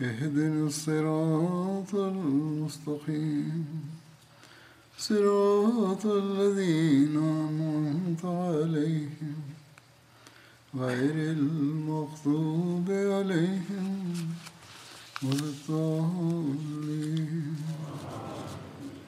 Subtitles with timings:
[0.00, 3.64] اهدنا الصراط المستقيم
[4.98, 9.36] صراط الذين أنعمت عليهم
[10.74, 13.88] غير المغضوب عليهم
[15.22, 17.56] ولا الضالين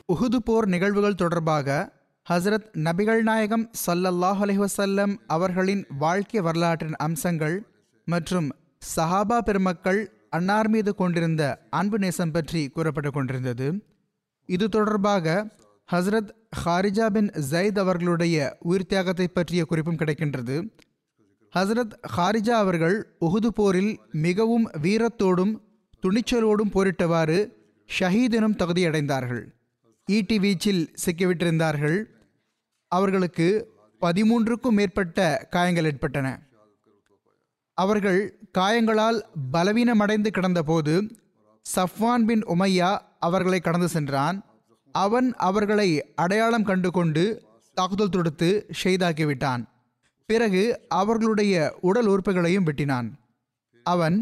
[0.09, 1.69] உஹுது போர் நிகழ்வுகள் தொடர்பாக
[2.27, 7.56] ஹசரத் நபிகள் நாயகம் ஸல்லல்லாஹு அலைஹி வஸல்லம் அவர்களின் வாழ்க்கை வரலாற்றின் அம்சங்கள்
[8.06, 8.48] மற்றும்
[8.95, 13.67] சஹாபா பெருமக்கள் அன்னார் மீது கொண்டிருந்த அன்பு நேசம் பற்றி கூறப்பட்டு கொண்டிருந்தது.
[14.45, 15.47] இது தொடர்பாக
[15.89, 16.31] ஹசரத்
[16.66, 20.55] ஹாரிஜா பின் ஜயித் அவர்களுடைய உயிர் தியாகத்தை பற்றிய குறிப்பும் கிடைக்கின்றது.
[21.53, 25.53] ஹசரத் ஹாரிஜா அவர்கள் உகுது போரில் மிகவும் வீரத்தோடும்
[26.03, 27.39] துணிச்சலோடும் போரிட்டவாறு
[28.00, 29.44] ஷஹீத் எனும் தகுதியடைந்தார்கள்
[30.05, 31.97] ஈட்டி வீச்சில் சிக்கிவிட்டிருந்தார்கள்.
[32.91, 33.47] அவர்களுக்கு
[34.02, 36.27] பதிமூன்றுக்கும் மேற்பட்ட காயங்கள் ஏற்பட்டன.
[37.83, 38.22] அவர்கள்
[38.58, 39.19] காயங்களால்
[39.53, 40.94] பலவீனமடைந்து கிடந்தபோது
[41.66, 42.91] சஃப்வான் பின் உமையா
[43.27, 44.38] அவர்களை கடந்து சென்றான்.
[44.95, 45.89] அவன் அவர்களை
[46.23, 47.23] அடையாளம் கண்டு கொண்டு
[47.77, 48.50] தாக்குதல் தொடுத்து
[48.81, 49.62] ஷெய்தாக்கிவிட்டான்.
[50.29, 50.63] பிறகு
[51.00, 51.53] அவர்களுடைய
[51.89, 53.07] உடல் உறுப்புகளையும் வெட்டினான்.
[53.85, 54.18] அவன்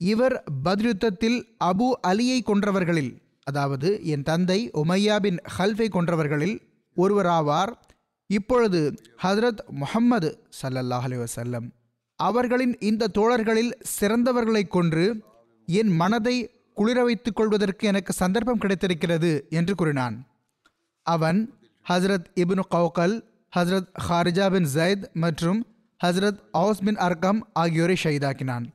[0.00, 1.38] இவர் பத்ருத்தத்தில்
[1.70, 3.12] அபு அலியை கொன்றவர்களில்
[3.48, 6.56] அதாவது என் தந்தை உமையா பின் ஹல்ஃபை கொன்றவர்களில்
[6.96, 7.72] ஒருவராவார்.
[8.30, 8.80] இப்பொழுது
[9.22, 10.30] ஹஜரத் முஹம்மது
[10.60, 11.22] ஸல்லல்லாஹு அலைஹி
[12.28, 15.06] அவர்களின் இந்த தோழர்களில் சிறந்தவர்களை கொன்று
[15.68, 16.36] என் மனதை
[16.78, 20.16] குளிர வைத்துக் கொள்வதற்கு எனக்கு சந்தர்ப்பம் கிடைத்திருக்கிறது என்று கூறினான்.
[21.06, 21.40] அவன்
[21.86, 23.16] ஹஸ்ரத் இபின் கௌகல்
[23.56, 25.60] ஹஸ்ரத் ஹாரிஜா பின் ஜயத் மற்றும்
[26.00, 28.66] ஹஸ்ரத் அவுஸ் பின் அர்கம் ஆகியோரை ஷஹீதாக்கினான்.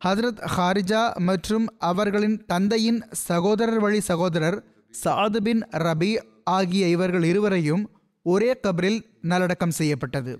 [0.00, 4.58] ஹஸ்ரத் ஹாரிஜா மற்றும் அவர்களின் தந்தையின் சகோதரர் வழி சகோதரர்
[5.04, 6.10] சாது பின் ரபி
[6.56, 7.84] ஆகிய இவர்கள் இருவரையும்
[8.26, 9.00] ஒரே கபரில்
[9.32, 10.32] நல்லடக்கம் செய்யப்பட்டது.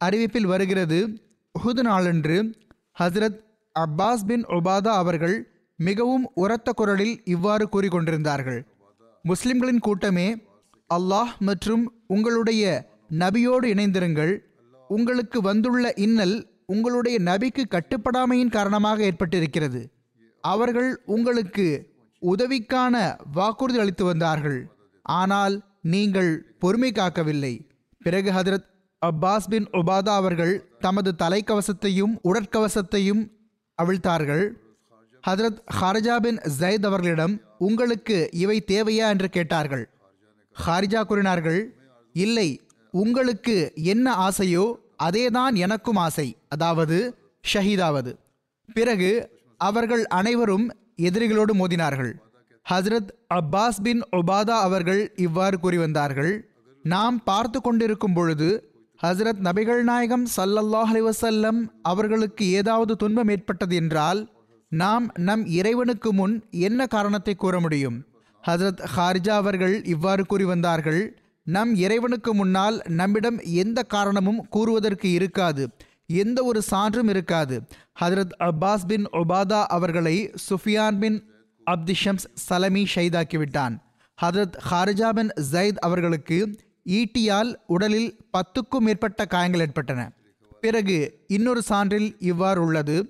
[0.00, 0.98] அறிவிப்பில் வருகிறது
[1.56, 2.54] உஹுது நாளன்று
[3.00, 3.38] ஹஸ்ரத்
[3.74, 5.36] அப்பாஸ் பின் உபாதா அவர்கள்
[5.76, 8.60] மிகவும் உரத்த குரலில் இவ்வாறு கூறிக்கொண்டிருந்தார்கள்.
[9.22, 10.26] முஸ்லிம்களின் கூட்டமே
[10.94, 12.64] அல்லாஹ் மற்றும் உங்களுடைய
[13.10, 14.32] நபியோடு இணைந்திருங்கள்.
[14.88, 16.36] உங்களுக்கு வந்துள்ள இன்னல்
[16.66, 19.82] உங்களுடைய நபிக்கு கட்டுப்படாமையின் காரணமாக ஏற்பட்டிருக்கிறது.
[20.44, 22.94] அவர்கள் உங்களுக்கு உதவிக்கான
[23.32, 24.60] வாக்குறுதி அளித்து வந்தார்கள்.
[25.02, 27.54] ஆனால் நீங்கள் பொறுமை காக்கவில்லை.
[28.02, 28.66] பிறகு ஹதரத்
[29.06, 33.22] அப்பாஸ் பின் உபாதா அவர்கள் தமது தலைக்கவசத்தையும் உடற்கவசத்தையும்
[33.82, 34.44] அவிழ்த்தார்கள்.
[35.28, 39.08] ஹதரத் ஹாரிஜா பின் ஜயத் அவர்களிடம் உங்களுக்கு இவை தேவையா?
[39.08, 39.84] என்று கேட்டார்கள்.
[40.66, 41.60] ஹாரிஜா கூறினார்கள்
[42.12, 42.48] இல்லை
[42.90, 47.14] உங்களுக்கு என்ன ஆசையோ அதேதான் எனக்கும் ஆசை அதாவது
[47.54, 48.12] ஷஹீதாவது.
[48.74, 49.10] பிறகு
[49.60, 50.66] அவர்கள் அனைவரும்
[51.02, 52.12] எதிரிகளோடு மோதினார்கள்.
[52.66, 56.32] ஹசரத் அப்பாஸ் பின் ஒபாதா அவர்கள் இவ்வாறு கூறி வந்தார்கள்
[56.84, 58.48] நாம் பார்த்து கொண்டிருக்கும் பொழுது
[59.02, 64.20] ஹசரத் நபிகள் நாயகம் சல்லல்லாஹ் அலிவசல்லம் அவர்களுக்கு ஏதாவது துன்பம் ஏற்பட்டது என்றால்
[64.68, 68.06] நாம் நம் இறைவனுக்கு முன் என்ன காரணத்தை கூற முடியும்?
[68.46, 75.68] ஹசரத் ஹாரிஜா அவர்கள் இவ்வாறு கூறி வந்தார்கள் நம் இறைவனுக்கு முன்னால் நம்மிடம் எந்த காரணமும் கூறுவதற்கு இருக்காது
[76.06, 77.62] எந்த ஒரு சான்றும் இருக்காது.
[78.00, 81.18] ஹதரத் அப்பாஸ் பின் ஒபாதா அவர்களை சுஃபியான் பின்
[81.66, 83.76] அப்திஷம்ஸ் சலமி ஷைதாக்கிவிட்டான்.
[84.18, 86.38] ஹஜரத் ஹாரிஜா பின் ஜயித் அவர்களுக்கு
[86.86, 90.12] ஈட்டியால் உடலில் பத்துக்கும் மேற்பட்ட காயங்கள் ஏற்பட்டன.
[90.60, 93.06] பிறகு இன்னொரு சான்றில் இவ்வாறு உள்ளது.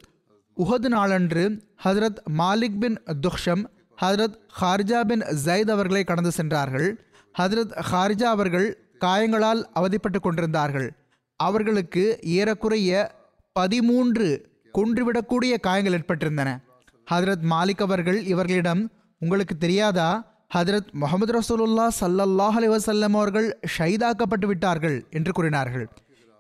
[0.57, 3.65] உஹது நாளன்று ஹசரத் மாலிக் பின் துக்ஷம்
[4.03, 7.07] ஹசரத் ஹார்ஜா பின் ஜயத் அவர்களை கடந்து சென்றார்கள்.
[7.39, 10.93] ஹசரத் ஹார்ஜா அவர்கள் காயங்களால் அவதிப்பட்டு கொண்டிருந்தார்கள்.
[11.37, 13.15] அவர்களுக்கு ஏறக்குறைய
[13.53, 16.63] பதிமூன்று கொன்றுவிடக்கூடிய காயங்கள் ஏற்பட்டிருந்தன.
[17.11, 20.36] ஹதரத் மாலிக் அவர்கள் இவர்களிடம் உங்களுக்கு தெரியாதா?
[20.55, 25.89] ஹதரத் முகமது ரசூலுல்லா சல்லல்லாஹ் அலி வசல்லம் அவர்கள் ஷைதாக்கப்பட்டு விட்டார்கள் என்று கூறினார்கள்.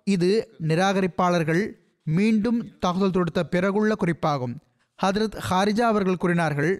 [0.04, 1.62] இது நிராகரிப்பாளர்கள்
[2.02, 4.54] மீண்டும் தாக்குதல் தொடுத்த பிறகுள்ள குறிப்பாகும்.
[5.02, 6.72] ஹதரத் ஹாரிஜா அவர்கள் கூறினார்கள்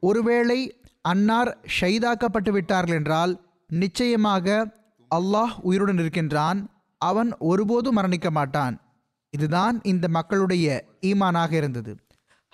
[0.00, 3.32] ஒருவேளை அன்னார் ஷைதாக்கப்பட்டு விட்டார்கள் என்றால்
[3.66, 4.46] நிச்சயமாக
[5.14, 8.80] அல்லாஹ் உயிருடன் இருக்கின்றான் அவன் ஒருபோதும் மரணிக்க மாட்டான்.
[9.30, 10.66] இதுதான் இந்த மக்களுடைய
[11.00, 11.96] ஈமானாக இருந்தது.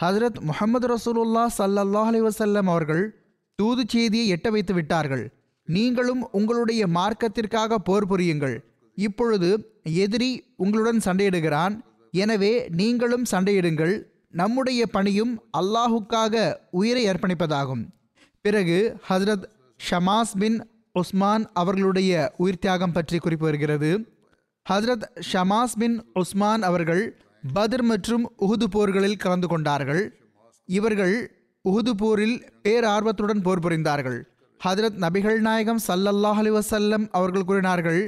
[0.02, 3.17] ஹசரத் முகமது ரசூலுல்லா சல்லல்லாஹ் அலி வசல்லம் அவர்கள்
[3.60, 5.22] தூது செய்தியை எட்ட வைத்து விட்டார்கள்
[5.68, 8.54] நீங்களும் உங்களுடைய மார்க்கத்திற்காக போர் புரியுங்கள்.
[8.98, 9.48] இப்பொழுது
[10.02, 11.74] எதிரி உங்களுடன் சண்டையிடுகிறான்.
[12.12, 13.94] எனவே நீங்களும் சண்டையிடுங்கள்.
[14.40, 16.34] நம்முடைய பணியும் அல்லாஹுக்காக
[16.70, 17.82] உயிரை அர்ப்பணிப்பதாகும்.
[18.44, 18.78] பிறகு
[19.08, 19.46] ஹசரத்
[19.80, 20.58] ஷமாஸ் பின்
[20.92, 23.90] உஸ்மான் அவர்களுடைய உயிர் தியாகம் பற்றி குறிப்பு வருகிறது.
[24.66, 27.02] ஹசரத் ஷமாஸ் பின் உஸ்மான் அவர்கள்
[27.54, 30.02] பத்ர் மற்றும் உஹுது போர்களில் கலந்து கொண்டார்கள்.
[30.68, 31.16] இவர்கள்
[31.64, 34.18] உஹுது போரில் பேரார்வத்துடன் போர் புரிந்தார்கள்.
[34.60, 38.02] ஹதரத் நபிகள் நாயகம் சல்லல்லாஹ் அலி வசல்லம் அவர்கள் கூறினார்கள்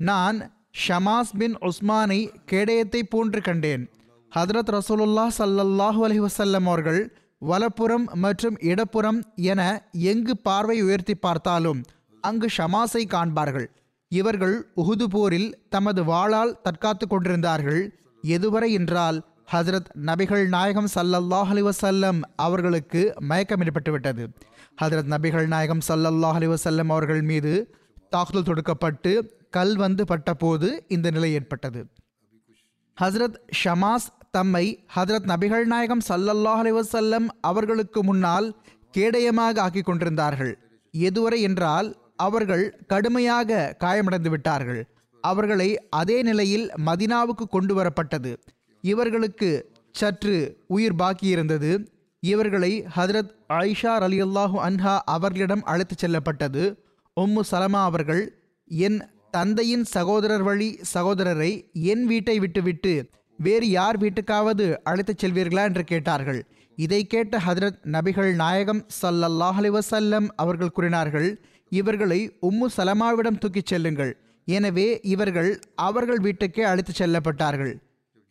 [0.00, 0.38] நான்
[0.86, 2.20] ஷமாஸ் பின் உஸ்மானை
[2.50, 3.84] கேடயத்தை போன்று கண்டேன்.
[4.32, 7.00] ஹதரத் ரசூலுல்லாஹ் சல்லல்லாஹு அலி வசல்லம் அவர்கள்
[7.42, 9.18] வலப்புறம் மற்றும் இடப்புறம்
[9.52, 9.60] என
[10.12, 11.80] எங்கு பார்வை உயர்த்தி பார்த்தாலும்
[12.24, 13.66] அங்கு ஷமாஸை காண்பார்கள்.
[14.12, 17.82] இவர்கள் உகுது போரில் தமது வாளால் தற்காத்து கொண்டிருந்தார்கள்.
[18.22, 19.18] எதுவரை என்றால்
[19.52, 24.24] ஹசரத் நபிகள் நாயகம் சல்லல்லாஹ் அலி வசல்லம் அவர்களுக்கு மயக்கம் ஏற்பட்டுவிட்டது
[24.82, 27.52] ஹசரத் நபிகள் நாயகம் சல்லல்லாஹ் அலி வசல்லம் அவர்கள் மீது
[28.10, 29.12] தாக்குதல் தொடுக்கப்பட்டு
[29.50, 31.80] கல் வந்து பட்டபோது இந்த நிலை ஏற்பட்டது.
[32.98, 34.64] ஹஸ்ரத் ஷமாஸ் தம்மை
[34.96, 38.48] ஹசரத் நபிகள் நாயகம் சல்லல்லாஹ் அலி வசல்லம் அவர்களுக்கு முன்னால்
[38.98, 40.52] கேடயமாக ஆக்கி கொண்டிருந்தார்கள்.
[40.94, 44.82] எதுவரை என்றால் அவர்கள் கடுமையாக காயமடைந்து விட்டார்கள்.
[45.20, 45.70] அவர்களை
[46.00, 48.34] அதே நிலையில் மதினாவுக்கு கொண்டு வரப்பட்டது.
[48.80, 51.86] இவர்களுக்கு சற்று உயிர் பாக்கியிருந்தது
[52.20, 56.84] இவர்களை ஹஜரத் ஆயிஷா அல்லாஹூ அன்ஹா அவர்களிடம் அழைத்துச் செல்லப்பட்டது.
[57.20, 65.24] உம்மு சலமா அவர்கள் என் தந்தையின் சகோதரர் வழி சகோதரரை என் வீட்டை விட்டுவிட்டு வேறு யார் வீட்டுக்காவது அழைத்துச்
[65.24, 65.62] செல்வீர்களா?
[65.62, 66.46] என்று கேட்டார்கள்.
[66.76, 74.16] இதை கேட்ட ஹதரத் நபிகள் நாயகம் சல்லல்லாஹ் அலி வசல்லம் அவர்கள் கூறினார்கள் இவர்களை உம்மு சலமாவிடம் தூக்கிச் செல்லுங்கள்.
[74.44, 77.74] எனவே இவர்கள் அவர்கள் வீட்டுக்கே அழைத்துச் செல்லப்பட்டார்கள்.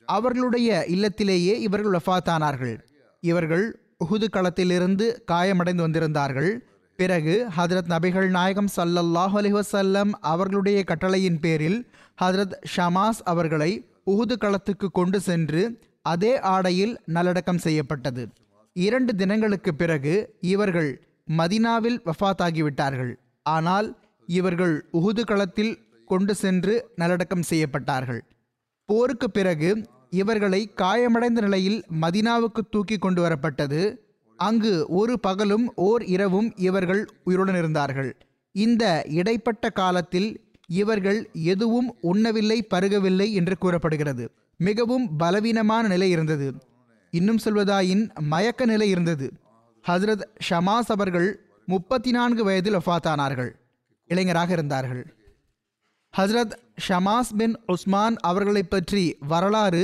[0.05, 2.77] அவர்களுடைய இல்லத்திலேயே இவர்கள் வஃபாத்தானார்கள்
[3.19, 3.65] இவர்கள்
[4.05, 6.59] உகுது களத்திலிருந்து காயமடைந்து வந்திருந்தார்கள்.
[6.95, 11.87] பிறகு ஹதரத் நபிகள் நாயகம் சல்லல்லாஹு அலைஹி அவர்களுடைய கட்டளையின் பேரில்
[12.21, 13.71] ஹதரத் ஷமாஸ் அவர்களை
[14.11, 18.27] உகுது களத்துக்கு கொண்டு சென்று அதே ஆடையில் நல்லடக்கம் செய்யப்பட்டது.
[18.73, 20.91] இரண்டு தினங்களுக்கு பிறகு இவர்கள்
[21.37, 23.13] மதினாவில் வஃபாத்தாகிவிட்டார்கள்
[23.43, 25.73] ஆனால் இவர்கள் உகுது களத்தில்
[26.05, 28.21] கொண்டு சென்று நல்லடக்கம் செய்யப்பட்டார்கள்.
[28.85, 29.69] போருக்கு பிறகு
[30.15, 33.97] இவர்களை காயமடைந்த நிலையில் மதினாவுக்கு தூக்கி கொண்டு வரப்பட்டது.
[34.37, 38.17] அங்கு ஒரு பகலும் ஓர் இரவும் இவர்கள் உயிருடன் இருந்தார்கள்.
[38.51, 40.29] இந்த இடைப்பட்ட காலத்தில்
[40.67, 44.31] இவர்கள் எதுவும் உண்ணவில்லை பருகவில்லை என்று கூறப்படுகிறது.
[44.57, 46.53] மிகவும் பலவீனமான நிலை இருந்தது.
[47.11, 49.27] இன்னும் சொல்வதாயின் மயக்க நிலை இருந்தது.
[49.87, 51.29] ஹசரத் ஷமாஸ் அவர்கள்
[51.65, 53.51] முப்பத்தி நான்கு வயதில் ஒஃபாத்தானார்கள்
[54.07, 55.03] இளைஞராக இருந்தார்கள்.
[56.17, 56.55] ஹசரத்
[56.87, 59.83] ஷமாஸ் பின் உஸ்மான் அவர்களை பற்றி வரலாறு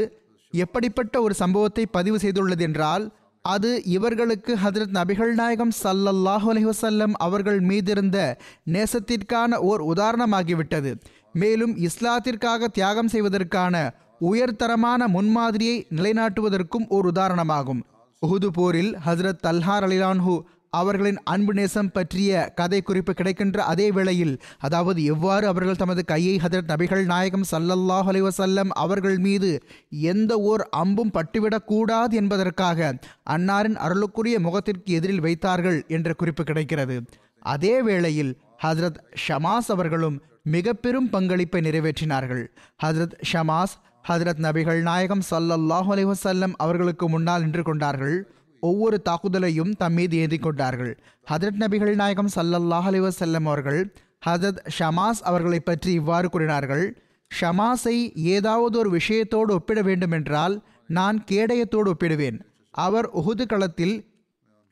[0.51, 8.35] எப்படிப்பட்ட ஒரு சம்பவத்தை பதிவு செய்துள்ளது என்றால் அது இவர்களுக்கு ஹதரத் நபிகள் நாயகம் சல்லல்லாஹு அலைஹி அவர்கள் மீதிருந்த
[8.65, 10.99] நேசத்திற்கான ஓர் உதாரணமாகிவிட்டது.
[11.33, 17.81] மேலும் இஸ்லாத்திற்காக தியாகம் செய்வதற்கான உயர்தரமான முன்மாதிரியை நிலைநாட்டுவதற்கும் ஓர் உதாரணமாகும்.
[18.27, 20.39] உஹுது போரில் ஹசரத் தல்ஹார் அலிலான்ஹு
[20.77, 26.69] அவர்களின் அன்பு நேசம் பற்றிய கதை குறிப்பு கிடைக்கின்ற அதே வேளையில் அதாவது எவ்வாறு அவர்கள் தமது கையை ஹதரத்
[26.73, 29.49] நபிகள் நாயகம் சல்லல்லாஹ் அலைஹி அவர்கள் மீது
[29.89, 32.93] எந்த ஓர் அம்பும் பட்டுவிடக்கூடாது என்பதற்காக
[33.29, 37.03] அன்னாரின் அருளுக்குரிய முகத்திற்கு எதிரில் வைத்தார்கள் என்ற குறிப்பு கிடைக்கிறது.
[37.39, 42.45] அதே வேளையில் ஹதரத் ஷமாஸ் அவர்களும் மிக பெரும் பங்களிப்பை நிறைவேற்றினார்கள்.
[42.83, 43.75] ஹதரத் ஷமாஸ்
[44.07, 48.31] ஹதரத் நபிகள் நாயகம் சல்லல்லாஹ் அலைஹி அவர்களுக்கு முன்னால் நின்று கொண்டார்கள்.
[48.61, 53.93] ஒவ்வொரு தாக்குதலையும் தம் மீது ஏந்தி கொண்டார்கள் ஹதரத் நபிகள் நாயகம் சல்லல்லாஹ் அலிவசல்லம் அவர்கள்
[54.25, 57.01] ஹதரத் ஷமாஸ் அவர்களை பற்றி இவ்வாறு கூறினார்கள்
[57.41, 62.39] ஷமாஸை ஏதாவது ஒரு விஷயத்தோடு ஒப்பிட வேண்டுமென்றால் நான் கேடயத்தோடு ஒப்பிடுவேன்.
[62.71, 64.09] அவர் உகுது களத்தில்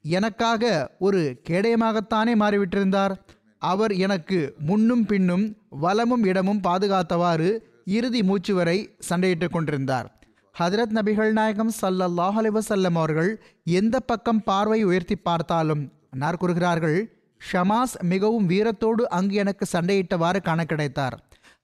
[0.04, 3.16] எனக்காக ஒரு கேடயமாகத்தானே மாறிவிட்டிருந்தார்.
[3.58, 8.78] அவர் எனக்கு முன்னும் பின்னும் வலமும் இடமும் பாதுகாத்தவாறு இறுதி மூச்சு வரை
[9.10, 10.19] சண்டையிட்டுக் கொண்டிருந்தார்.
[10.60, 13.30] ஹதரத் நபிகள் நாயகம் சல்லல்லாஹ் அலிவசல்லம் அவர்கள்
[13.64, 16.98] எந்த பக்கம் பார்வை உயர்த்தி பார்த்தாலும் அன்னார் கூறுகிறார்கள்
[17.42, 21.16] ஷமாஸ் மிகவும் வீரத்தோடு அங்கு எனக்கு சண்டையிட்டவாறு காண கிடைத்தார்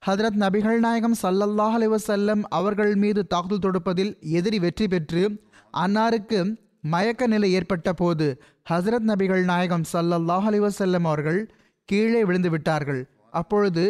[0.07, 5.23] ஹதரத் நபிகள் நாயகம் சல்லல்லாஹ் அலிவசல்லம் அவர்கள் மீது தாக்குதல் தொடுப்பதில் எதிரி வெற்றி பெற்று
[5.73, 6.39] அன்னாருக்கு
[6.93, 11.41] மயக்க நிலை ஏற்பட்ட போது ஹசரத் நபிகள் நாயகம் சல்லல்லாஹ் அலிவசல்லம் அவர்கள்
[11.89, 13.01] கீழே விழுந்து விட்டார்கள்.
[13.31, 13.85] அப்பொழுது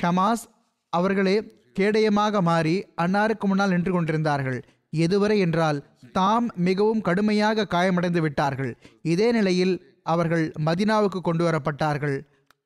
[0.00, 0.44] ஷமாஸ்
[0.92, 1.36] அவர்களே
[1.78, 4.58] கேடயமாக மாறி அன்னாருக்கு முன்னால் நின்று கொண்டிருந்தார்கள்.
[5.04, 5.78] எதுவரை என்றால்
[6.18, 8.72] தாம் மிகவும் கடுமையாக காயமடைந்து விட்டார்கள்.
[9.12, 9.74] இதே நிலையில்
[10.12, 12.16] அவர்கள் மதினாவுக்கு கொண்டு வரப்பட்டார்கள்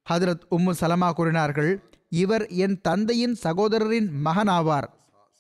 [0.07, 1.73] ஹதரத் உம்மு சலமா கூறினார்கள்
[2.23, 4.89] இவர் என் தந்தையின் சகோதரரின் மகனாவார்.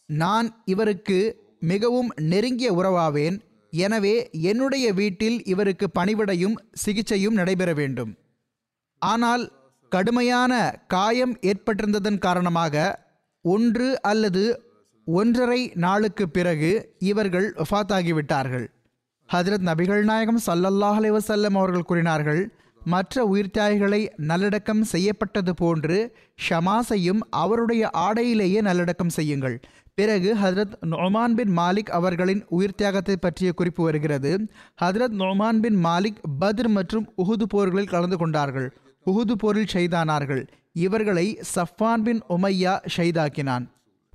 [0.08, 1.18] நான் இவருக்கு
[1.72, 3.36] மிகவும் நெருங்கிய உறவாவேன்.
[3.72, 4.14] எனவே
[4.50, 8.12] என்னுடைய வீட்டில் இவருக்கு பணிவிடையும் சிகிச்சையும் நடைபெற வேண்டும்.
[9.02, 9.44] ஆனால்
[9.92, 10.52] கடுமையான
[10.94, 12.74] காயம் ஏற்பட்டிருந்ததன் காரணமாக
[13.52, 14.42] ஒன்று அல்லது
[15.06, 16.70] ஒன்றரை நாளுக்கு பிறகு
[17.10, 18.66] இவர்கள் வஃபாத்தாகிவிட்டார்கள்
[19.28, 22.42] ஹஜரத் நபிகள் நாயகம் சல்லல்லாஹ் அலைஹி அவர்கள் கூறினார்கள்
[22.92, 24.00] மற்ற உயிர்த்தியாகிகளை
[24.30, 25.96] நல்லடக்கம் செய்யப்பட்டது போன்று
[26.46, 29.56] ஷமாஸையும் அவருடைய ஆடையிலேயே நல்லடக்கம் செய்யுங்கள்.
[29.98, 34.32] பிறகு ஹதரத் நொமான் பின் மாலிக் அவர்களின் உயிர் தியாகத்தை பற்றிய குறிப்பு வருகிறது.
[34.82, 38.68] ஹதரத் நொமான் பின் மாலிக் பத்ர் மற்றும் உஹுது போர்களில் கலந்து கொண்டார்கள்.
[39.08, 40.42] உகுது போரில் ஷெய்தானார்கள்
[40.84, 43.64] இவர்களை சஃபான் பின் உமையா ஷைதாக்கினான்.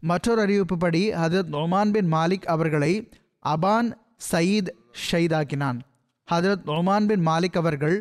[0.03, 2.93] மற்றொரு அறிவிப்புப்படி ஹதரத் நொமான் பின் மாலிக் அவர்களை
[3.45, 3.89] அபான்
[4.31, 4.71] சயீத்
[5.05, 5.79] ஷெய்தாக்கினான்
[6.27, 7.97] ஹதரத் நொமான் பின் மாலிக் அவர்கள்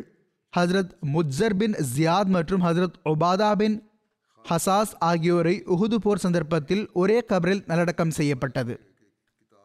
[0.53, 3.77] ஹஜரத் முஜர் பின் ஜியாத் மற்றும் ஹஜரத் ஒபாதா பின்
[4.45, 8.73] ஹசாஸ் ஆகியோரை உகுது போர் சந்தர்ப்பத்தில் ஒரே கபரில் நல்லடக்கம் செய்யப்பட்டது.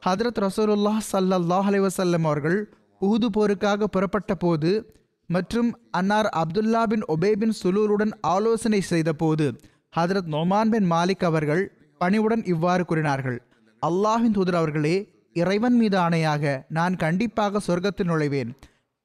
[0.02, 2.58] ஹதரத் ரசூலுல்லாஹ் சல்லாஹ் அலைஹி அவர்கள்
[3.00, 4.70] உகுது போருக்காக புறப்பட்ட போது
[5.30, 9.46] மற்றும் அன்னார் அப்துல்லா பின் ஒபே பின் சுலூருடன் ஆலோசனை செய்தபோது
[9.96, 11.62] ஹதரத் நொமான் பின் மாலிக் அவர்கள்
[11.98, 13.38] பணிவுடன் இவ்வாறு கூறினார்கள்.
[13.86, 14.96] அல்லாஹின் தூதர் அவர்களே
[15.32, 18.50] இறைவன் மீது ஆணையாக நான் கண்டிப்பாக சொர்க்கத்தில் நுழைவேன்.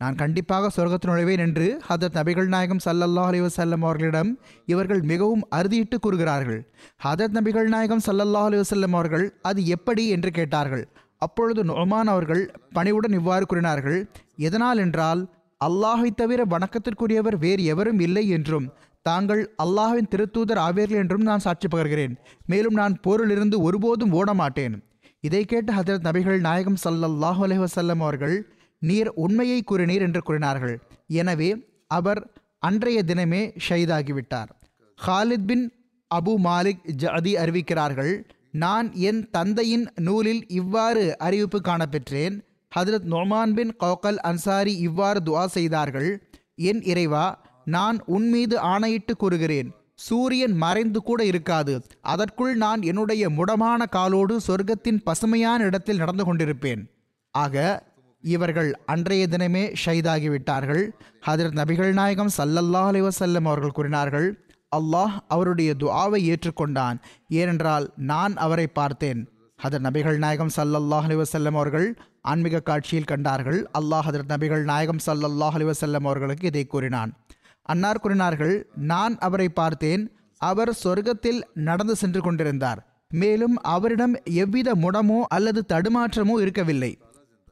[0.01, 4.31] நான் கண்டிப்பாக சொர்க்கத்தில் நுழைவேன் என்று ஹதரத் நபிகள் நாயகம் சல்லல்லாஹ் அலி வஸல்லம் அவர்களிடம்
[4.65, 6.73] இவர்கள் மிகவும் அறுதியிட்டு கூறுகிறார்கள்.
[7.03, 10.09] ஹதரத் நபிகள் நாயகம் சல்லல்லா அலி வஸல்லம் அவர்கள் அது எப்படி?
[10.09, 10.87] என்று கேட்டார்கள்.
[11.17, 13.99] அப்பொழுது நொமான் அவர்கள் பணிவுடன் இவ்வாறு கூறினார்கள்.
[14.37, 15.21] எதனால் என்றால்
[15.65, 18.67] அல்லாஹை தவிர வணக்கத்திற்குரியவர் வேறு எவரும் இல்லை என்றும்
[19.05, 22.13] தாங்கள் அல்லாஹின் திருத்தூதர் ஆவீர்கள் என்றும் நான் சாட்சி பகர்கிறேன்.
[22.51, 24.75] மேலும் நான் போரிலிருந்து ஒருபோதும் ஓட மாட்டேன்
[25.23, 28.35] இதை கேட்ட ஹதரத் நபிகள் நாயகம் சல்லல்லாஹு அலைஹி வசல்லம் அவர்கள்
[28.81, 30.75] நீர் உண்மையை கூறினீர் என்று கூறினார்கள்.
[31.21, 31.49] எனவே
[31.97, 32.21] அவர்
[32.69, 34.51] அன்றைய தினமே ஷைதாகிவிட்டார்
[34.99, 35.65] ஹாலித் பின்
[36.11, 38.13] அபு மாலிக் ஜதி அறிவிக்கிறார்கள்
[38.63, 42.35] நான் என் தந்தையின் நூலில் இவ்வாறு அறிவிப்பு காணப்பெற்றேன்.
[42.75, 46.09] ஹதரத் நொமான் பின் கௌக்கல் அன்சாரி இவ்வாறு துவா செய்தார்கள்
[46.55, 47.25] என் இறைவா
[47.65, 49.69] நான் உன் மீது ஆணையிட்டு கூறுகிறேன்.
[49.95, 51.73] சூரியன் மறைந்து கூட இருக்காது.
[52.01, 56.81] அதற்குள் நான் என்னுடைய முடமான காலோடு சொர்க்கத்தின் பசுமையான இடத்தில் நடந்து கொண்டிருப்பேன்.
[57.31, 57.83] ஆக
[58.21, 60.83] இவர்கள் அன்றைய தினமே ஷைதாகிவிட்டார்கள்
[61.27, 64.27] ஹதரத் நபிகள் நாயகம் சல்லல்லாஹ் அலிவசல்லம் அவர்கள் கூறினார்கள்
[64.75, 66.97] அல்லாஹ் அவருடைய துஆவை ஏற்றுக்கொண்டான்.
[67.29, 69.21] ஏனென்றால் நான் அவரை பார்த்தேன்.
[69.63, 71.87] ஹதர் நபிகள் நாயகம் சல்லல்லாஹ் அலிவசல்லம் அவர்கள்
[72.31, 73.59] ஆன்மீக காட்சியில் கண்டார்கள்.
[73.79, 77.11] அல்லாஹ் ஹதரத் நபிகள் நாயகம் சல்லல்லாஹ் அலிவசல்லம் அவர்களுக்கு இதை கூறினான்.
[77.61, 78.55] அன்னார் கூறினார்கள்
[78.91, 80.03] நான் அவரை பார்த்தேன்.
[80.41, 82.79] அவர் சொர்க்கத்தில் நடந்து சென்று கொண்டிருந்தார்.
[83.09, 86.91] மேலும் அவரிடம் எவ்வித முடமோ அல்லது தடுமாற்றமோ இருக்கவில்லை.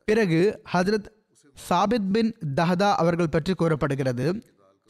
[0.07, 1.09] பிறகு ஹஜரத்
[1.57, 4.27] சாபித் பின் தஹதா அவர்கள் பற்றி கூறப்படுகிறது.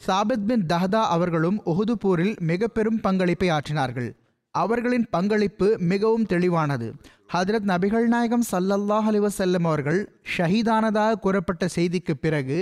[0.00, 4.10] சாபித் பின் தஹதா அவர்களும் உஹுது போரில் மிக பெரும் பங்களிப்பை ஆற்றினார்கள்.
[4.54, 6.92] அவர்களின் பங்களிப்பு மிகவும் தெளிவானது.
[7.32, 10.00] ஹதரத் நபிகள் நாயகம் சல்லல்லாஹ் அலிவசல்லம் அவர்கள்
[10.36, 12.58] ஷஹீதானதாக கூறப்பட்ட செய்திக்கு பிறகு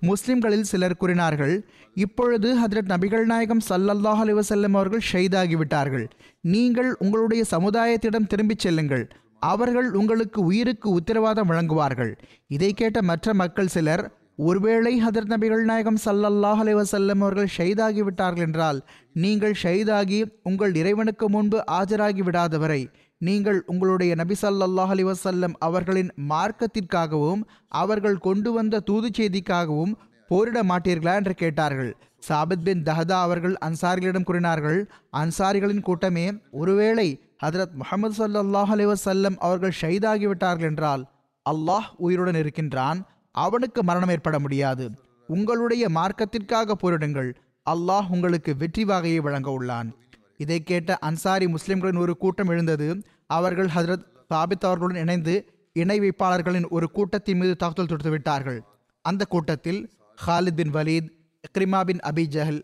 [0.00, 1.54] முஸ்லிம்களில் சிலர் கூறினார்கள்
[1.94, 6.06] இப்பொழுது ஹதரத் நபிகள் நாயகம் சல்லல்லாஹ் அலிவசல்லம் அவர்கள் ஷெய்தாகிவிட்டார்கள்
[6.40, 9.04] நீங்கள் உங்களுடைய சமுதாயத்திடம் திரும்பிச் செல்லுங்கள்.
[9.38, 12.12] அவர்கள் உங்களுக்கு உயிருக்கு உத்தரவாதம் வழங்குவார்கள்.
[12.46, 14.04] இதை கேட்ட மற்ற மக்கள் சிலர்
[14.38, 18.78] ஒருவேளை ஹதரத் நபிகள் நாயகம் சல்லல்லாஹ் அலைவசல்லம் அவர்கள் ஷைதாகி விட்டார்கள் என்றால்
[19.14, 22.82] நீங்கள் ஷைதாகி உங்கள் இறைவனுக்கு முன்பு ஆஜராகி விடாதவரை
[23.20, 27.42] நீங்கள் உங்களுடைய நபி சல்லாஹ் அலிவசல்லம் அவர்களின் மார்க்கத்திற்காகவும்
[27.82, 29.92] அவர்கள் கொண்டு வந்த தூது செய்திக்காகவும்
[30.30, 31.92] போரிட மாட்டீர்களா என்று கேட்டார்கள்.
[32.28, 34.80] சாபித் பின் தஹதா அவர்கள் அன்சாரிகளிடம் கூறினார்கள்
[35.22, 37.08] அன்சாரிகளின் கூட்டமே ஒருவேளை
[37.38, 41.02] ஹதரத் முகமது சல்லாஹ் அலைஹி வஸல்லம் அவர்கள் ஷஹீதாகிவிட்டார்கள் என்றால்
[41.46, 42.98] அல்லாஹ் உயிருடன் இருக்கின்றான்
[43.32, 44.90] அவனுக்கு மரணம் ஏற்பட முடியாது.
[45.26, 47.34] உங்களுடைய மார்க்கத்திற்காக போரிடுங்கள்.
[47.70, 49.92] அல்லாஹ் உங்களுக்கு வெற்றி வாகையை வழங்க உள்ளான்.
[50.36, 53.02] இதை கேட்ட அன்சாரி முஸ்லிம்களின் ஒரு கூட்டம் எழுந்தது.
[53.26, 58.62] அவர்கள் ஹசரத் சாபித் அவர்களுடன் இணைந்து இணை வைப்பாளர்களின் ஒரு கூட்டத்தின் மீது தாக்குதல் தொடுத்து விட்டார்கள்.
[59.00, 59.90] அந்த கூட்டத்தில்
[60.26, 61.08] Khalid bin Walid
[61.48, 62.62] Ikrimah bin Abi Jahl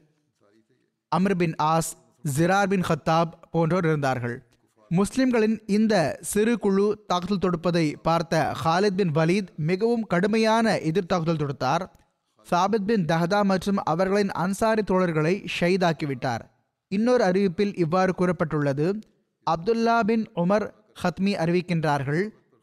[1.09, 1.91] Amr bin As
[2.39, 4.48] Dirar bin Khattab போன்றோர் இருந்தார்கள்.
[4.91, 11.85] முஸ்லிம்களின் இந்த சிறு குழு தாக்குதல் தொடுப்பதை பார்த்த ஹாலித் பின் வலீத் மிகவும் கடுமையான எதிர் தாக்குதல் தொடுத்தார்.
[12.47, 16.45] சாபித் பின் தஹதா மற்றும் அவர்களின் அன்சாரி தோழர்களை ஷைதாக்கிவிட்டார்
[16.89, 18.87] இன்னொரு அறிவிப்பில் இவ்வாறு கூறப்பட்டுள்ளது.
[19.47, 20.67] அப்துல்லா பின் உமர்
[21.03, 22.23] ஹத்மி அறிவிக்கின்றார்கள்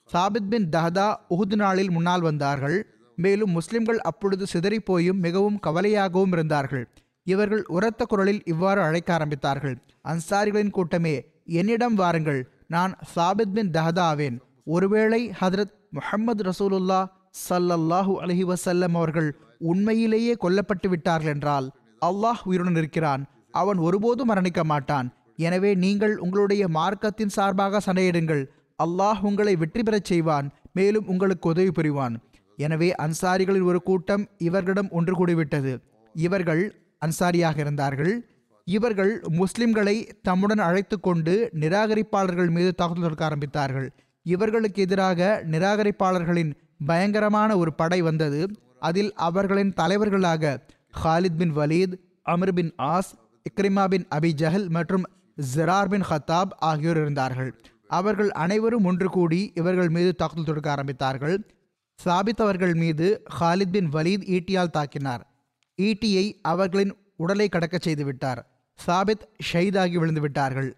[0.10, 2.80] சாபித் பின் தஹதா உஹுது நாளில் முன்னால் வந்தார்கள்
[3.16, 6.88] மேலும் முஸ்லிம்கள் அப்பொழுது சிதறிப்போயும் மிகவும் கவலையாகவும் இருந்தார்கள்.
[7.24, 9.78] இவர்கள் உரத்த குரலில் இவ்வாறு அழைக்க ஆரம்பித்தார்கள்.
[10.04, 11.16] அன்சாரிகளின் கூட்டமே
[11.48, 14.38] என்னிடம் வாருங்கள் நான் சாபித் பின் தஹதா ஆவேன்
[14.76, 17.02] ஒருவேளை ஹதரத் முஹம்மது ரசூலுல்லா
[17.48, 19.30] சல்லல்லாஹு அலஹி வசல்லம் அவர்கள்
[19.72, 21.68] உண்மையிலேயே கொல்லப்பட்டு விட்டார்கள் என்றால்
[22.02, 23.22] அல்லாஹ் உயிருடன் இருக்கிறான்.
[23.52, 25.08] அவன் ஒருபோதும் மரணிக்க மாட்டான்.
[25.48, 28.44] எனவே நீங்கள் உங்களுடைய மார்க்கத்தின் சார்பாக சண்டையிடுங்கள்.
[28.80, 32.16] அல்லாஹ் உங்களை வெற்றி பெறச் செய்வான் மேலும் உங்களுக்கு உதவி புரிவான்.
[32.58, 35.74] எனவே அன்சாரிகளின் ஒரு கூட்டம் இவர்களிடம் ஒன்று கூடிவிட்டது.
[36.16, 36.64] இவர்கள்
[37.06, 38.14] அன்சாரியாக இருந்தார்கள்.
[38.68, 43.90] இவர்கள் முஸ்லிம்களை தம்முடன் அழைத்து கொண்டு நிராகரிப்பாளர்கள் மீது தாக்குதல் தொடுக்க ஆரம்பித்தார்கள்.
[44.24, 46.54] இவர்களுக்கு எதிராக நிராகரிப்பாளர்களின்
[46.86, 48.48] பயங்கரமான ஒரு படை வந்தது.
[48.80, 50.66] அதில் அவர்களின் தலைவர்களாக
[51.04, 53.12] Khalid bin Walid Amr bin As
[53.50, 55.06] Ikrimah bin Abi Jahl மற்றும்
[55.56, 57.60] ஜிரார் பின் ஹத்தாப் ஆகியோர் இருந்தார்கள்.
[57.88, 61.38] அவர்கள் அனைவரும் ஒன்று கூடி இவர்கள் மீது தாக்குதல் தொடுக்க ஆரம்பித்தார்கள்.
[62.06, 65.24] சாபித் அவர்கள் மீது ஹாலித் பின் வலீத் ஈட்டியால் தாக்கினார்.
[65.82, 68.42] ஈட்டியை அவர்களின் உடலை கடக்க செய்துவிட்டார்.
[68.86, 70.76] சாபித் ஷெய்தாகி விழுந்து விட்டார்கள்.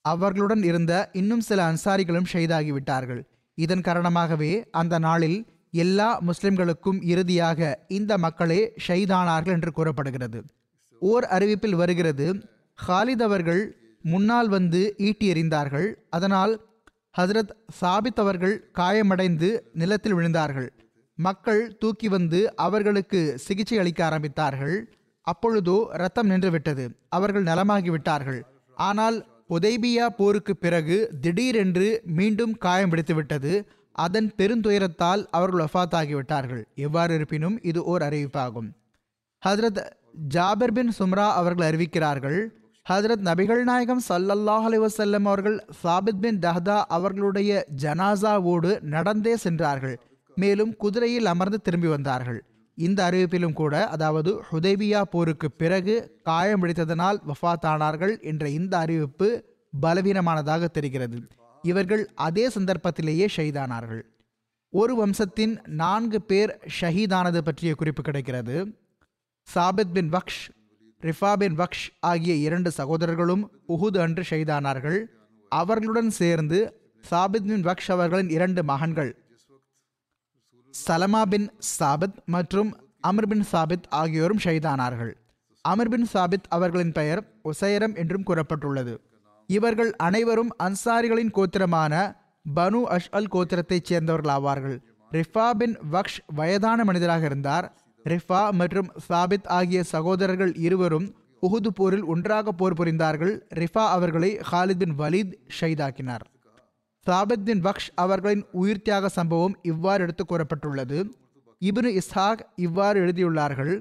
[0.00, 3.28] அவர்களுடன் இருந்த இன்னும் சில அன்சாரிகளும் ஷஹீதாகி விட்டார்கள்.
[3.54, 10.44] இதன் காரணமாகவே அந்த நாளில் எல்லா முஸ்லிம்களுக்கும் இறுதியாக இந்த மக்களே ஷைதானார்கள் என்று கூறப்படுகிறது.
[11.00, 12.26] ஓர் அறிவிப்பில் வருகிறது
[12.88, 15.94] ஹாலித் அவர்கள் முன்னால் வந்து ஈட்டி எறிந்தார்கள்.
[16.10, 16.66] அதனால்
[17.18, 20.68] ஹசரத் சாபித் அவர்கள் காயமடைந்து நிலத்தில் விழுந்தார்கள்.
[21.14, 24.84] மக்கள் தூக்கி வந்து அவர்களுக்கு சிகிச்சை அளிக்க ஆரம்பித்தார்கள்.
[25.26, 26.84] அப்பொழுதோ ரத்தம் நின்றுவிட்டது.
[27.08, 28.40] அவர்கள் நலமாகிவிட்டார்கள்.
[28.76, 29.16] ஆனால்
[29.50, 31.88] உதைபியா போருக்கு பிறகு திடீரென்று
[32.18, 33.52] மீண்டும் காயம் பிடித்துவிட்டது
[33.92, 36.62] அதன் பெருந்துயரத்தால் அவர்கள் ஒஃபாத்தாகிவிட்டார்கள்.
[36.74, 38.68] எவ்வாறு இருப்பினும் இது ஓர் அறிவிப்பாகும்.
[39.42, 39.80] ஹதரத்
[40.34, 42.38] ஜாபர் பின் சும்ரா அவர்கள் அறிவிக்கிறார்கள்
[42.86, 49.96] ஹதரத் நபிகள் நாயகம் சல்லல்லாஹ் அலைஹி அவர்கள் சாபித் பின் தஹ்தா அவர்களுடைய ஜனாசாவோடு நடந்தே சென்றார்கள்.
[50.36, 52.40] மேலும் குதிரையில் அமர்ந்து திரும்பி வந்தார்கள்.
[52.74, 59.44] இந்த அறிவிப்பிலும் கூட அதாவது ஹுதேபியா போருக்கு பிறகு காயமடைத்ததனால் வஃத்தானார்கள் என்ற இந்த அறிவிப்பு
[59.82, 61.22] பலவீனமானதாக தெரிகிறது.
[61.62, 64.02] இவர்கள் அதே சந்தர்ப்பத்திலேயே ஷஹீதானார்கள்.
[64.70, 68.74] ஒரு வம்சத்தின் நான்கு பேர் ஷஹீதானது பற்றிய குறிப்பு கிடைக்கிறது.
[69.54, 70.44] சாபித் பின் வக்ஷ்
[71.02, 75.04] ரிஃபா பின் வக்ஷ் ஆகிய இரண்டு சகோதரர்களும் உஹுது அன்று ஷஹீதானார்கள்.
[75.48, 79.23] அவர்களுடன் சேர்ந்து சாபித் பின் வக்ஷ் அவர்களின் இரண்டு மகன்கள்
[80.74, 81.46] சலமா பின்
[81.78, 82.70] சாபித் மற்றும்
[83.08, 85.12] அமர் பின் சாபித் ஆகியோரும் ஷைதானார்கள்
[85.64, 88.94] அமர் பின் சாபித் அவர்களின் பெயர் உசைரம் என்றும் கூறப்பட்டுள்ளது.
[89.46, 91.94] இவர்கள் அனைவரும் அன்சாரிகளின் கோத்திரமான
[92.56, 94.76] பனு அஷ் அல் கோத்திரத்தைச் சேர்ந்தவர்கள் ஆவார்கள்
[95.12, 97.66] ரிஃபா பின் வக்ஷ் வயதான மனிதராக இருந்தார்.
[98.04, 101.08] ரிஃபா மற்றும் சாபித் ஆகிய சகோதரர்கள் இருவரும்
[101.42, 103.34] உகுது போரில் ஒன்றாக போர் புரிந்தார்கள்.
[103.54, 106.24] ரிஃபா அவர்களை ஹாலித் பின் வலீத் ஷைதாக்கினார்
[107.06, 110.98] சாபித் பக்ஷ் அவர்களின் உயிர் தியாக சம்பவம் இவ்வாறு எடுத்து கூறப்பட்டுள்ளது
[111.62, 113.74] இப்னு இஸ்ஹாக் இவ்வாறு எழுதியுள்ளார்கள்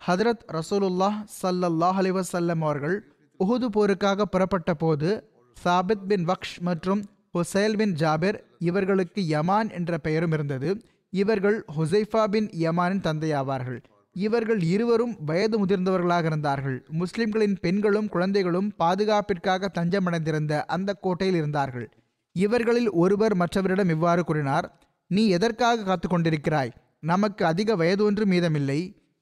[0.00, 2.96] ஹதரத் ரசூலுல்லாஹ் சல்லல்லாஹ் அலிவசல்லம் அவர்கள்
[3.40, 5.10] உஹுது போருக்காக புறப்பட்ட போது
[5.56, 7.02] சாபித் பின் வக்ஷ் மற்றும்
[7.34, 10.70] ஹுசைல் பின் ஜாபிர் இவர்களுக்கு யமான் என்ற பெயரும் இருந்தது
[11.12, 13.80] இவர்கள் ஹுசைஃபா பின் யமானின் தந்தையாவார்கள்
[14.16, 21.86] இவர்கள் இருவரும் வயது முதிர்ந்தவர்களாக இருந்தார்கள் முஸ்லிம்களின் பெண்களும் குழந்தைகளும் பாதுகாப்பிற்காக தஞ்சமடைந்திருந்த அந்த கோட்டையில் இருந்தார்கள்
[22.32, 24.66] இவர்களில் ஒருவர் மற்றவரிடம் இவ்வாறு கூறினார்
[25.06, 28.80] நீ எதற்காக காத்து கொண்டிருக்கிறாய் நமக்கு அதிக வயது ஒன்று மீதமில்லை.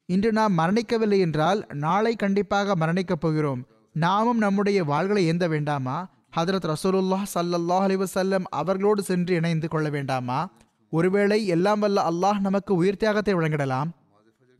[0.08, 3.66] இன்று நாம் மரணிக்கவில்லை என்றால் நாளை கண்டிப்பாக மரணிக்கப் போகிறோம்.
[3.92, 5.96] நாமும் நம்முடைய வாள்களை ஏந்த வேண்டாமா?
[6.36, 10.50] ஹதரத் ரசூலுல்லாஹ் சல்லல்லாஹ் அலிவசல்லம் அவர்களோடு சென்று இணைந்து கொள்ள வேண்டாமா?
[10.92, 13.90] ஒருவேளை எல்லாம் வல்ல அல்லாஹ் நமக்கு உயிர் தியாகத்தை வழங்கிடலாம்.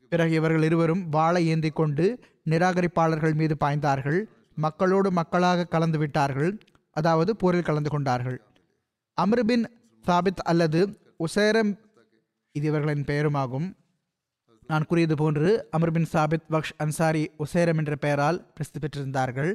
[0.08, 2.18] பிறகு இவர்கள் இருவரும் வாளை ஏந்தி கொண்டு
[2.50, 4.20] நிராகரிப்பாளர்கள் மீது பாய்ந்தார்கள்.
[4.54, 6.60] மக்களோடு மக்களாக கலந்து விட்டார்கள்.
[6.90, 8.38] அதாவது போரில் கலந்து கொண்டார்கள்.
[9.20, 9.64] அம்ருபின்
[10.06, 10.80] சாபித் அல்லது
[11.16, 11.72] உசேரம்
[12.52, 13.76] இது இவர்களின் பெயருமாகும்.
[14.66, 19.52] நான் கூறியது போன்று அமர்பின் சாபித் பக்ஷ் அன்சாரி உசேரம் என்ற பெயரால் பிரசித்தி பெற்றிருந்தார்கள்.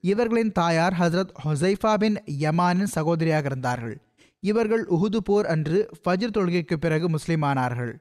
[0.00, 3.96] இவர்களின் தாயார் ஹசரத் ஹொசைஃபா பின் யமானின் சகோதரியாக இருந்தார்கள்.
[4.40, 7.92] இவர்கள் உஹுது போர் அன்று ஃபஜ்ர் தொழுகைக்கு பிறகு முஸ்லிமானார்கள்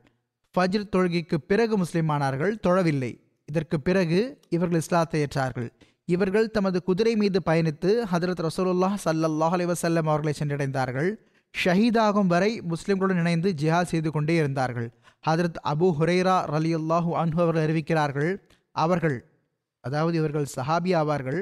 [0.55, 3.11] ஃபஜ்ர் தொழுகைக்கு பிறகு முஸ்லிமானார்கள் தொழவில்லை.
[3.45, 5.69] இதற்கு பிறகு இவர்கள் இஸ்லாத்தை ஏற்றார்கள்.
[6.09, 11.09] இவர்கள் தமது குதிரை மீது பயணித்து ஹதரத் ரசூலுல்லாஹ் சல்லல்லாஹ் அலிவசல்லம் அவர்களை சென்றடைந்தார்கள்.
[11.63, 14.87] ஷஹீதாகும் வரை முஸ்லிம்களுடன் இணைந்து ஜிஹாத் செய்து கொண்டே இருந்தார்கள்.
[15.27, 18.31] ஹதரத் அபு ஹுரேரா ரலியல்லாஹு அன்ஹு அவர்கள் அறிவிக்கிறார்கள்
[18.71, 19.17] அவர்கள்
[19.83, 21.41] அதாவது இவர்கள் சஹாபி ஆவார்கள்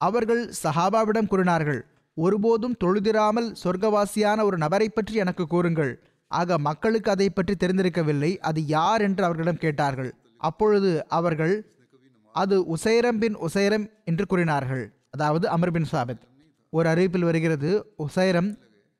[0.00, 1.80] அவர்கள் சஹாபாவிடம் கூறினார்கள்
[2.16, 5.92] ஒருபோதும் தொழுதிராமல் சொர்க்கவாசியான ஒரு நபரை பற்றி எனக்கு கூறுங்கள்.
[6.30, 8.30] ஆக மக்களுக்கு அதை பற்றி தெரிந்திருக்கவில்லை.
[8.38, 9.02] அது யார்?
[9.02, 10.10] என்று அவர்களிடம் கேட்டார்கள்.
[10.38, 11.54] அப்பொழுது அவர்கள்
[12.36, 14.84] அது உசைரம் பின் உசைரம் என்று கூறினார்கள்.
[15.14, 16.24] அதாவது அமர் பின் சாபித்.
[16.72, 17.70] ஒரு அறிவிப்பில் வருகிறது
[18.06, 18.50] உசைரம்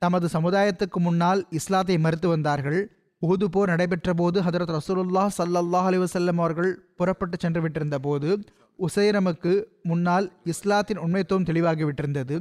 [0.02, 2.80] தமது சமுதாயத்துக்கு முன்னால் இஸ்லாத்தை மறுத்து வந்தார்கள்.
[3.22, 8.30] உகுது போர் நடைபெற்ற போது ஹதரத் ரசூலுல்லா சல்லல்லாஹ் அலி வசல்லம் அவர்கள் புறப்பட்டு சென்று விட்டிருந்த போது
[8.78, 9.52] உசைரமுக்கு
[9.90, 12.36] முன்னால் இஸ்லாத்தின் உண்மைத்துவம் தெளிவாகிவிட்டிருந்தது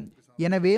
[0.47, 0.73] எனவே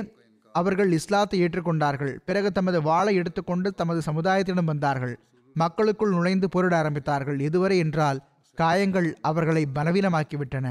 [0.55, 2.13] அவர்கள் இஸ்லாத்தை ஏற்றுக்கொண்டார்கள்.
[2.27, 5.15] பிறகு தமது வாளை எடுத்துக்கொண்டு தமது சமுதாயத்திடம் வந்தார்கள்.
[5.55, 7.39] மக்களுக்குள் நுழைந்து போரிட ஆரம்பித்தார்கள்.
[7.47, 8.19] இதுவரை என்றால்
[8.57, 10.67] காயங்கள் அவர்களை பலவீனமாக்கிவிட்டன.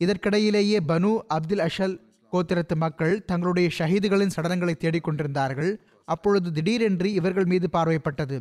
[0.00, 1.96] இதற்கிடையிலேயே பனு அப்துல் அஷல்
[2.32, 5.72] கோத்திரத்து மக்கள் தங்களுடைய ஷஹீதுகளின் சடலங்களை தேடிக்கொண்டிருந்தார்கள்
[6.08, 8.38] அப்பொழுது திடீரென்று இவர்கள் மீது பார்வைப்பட்டது.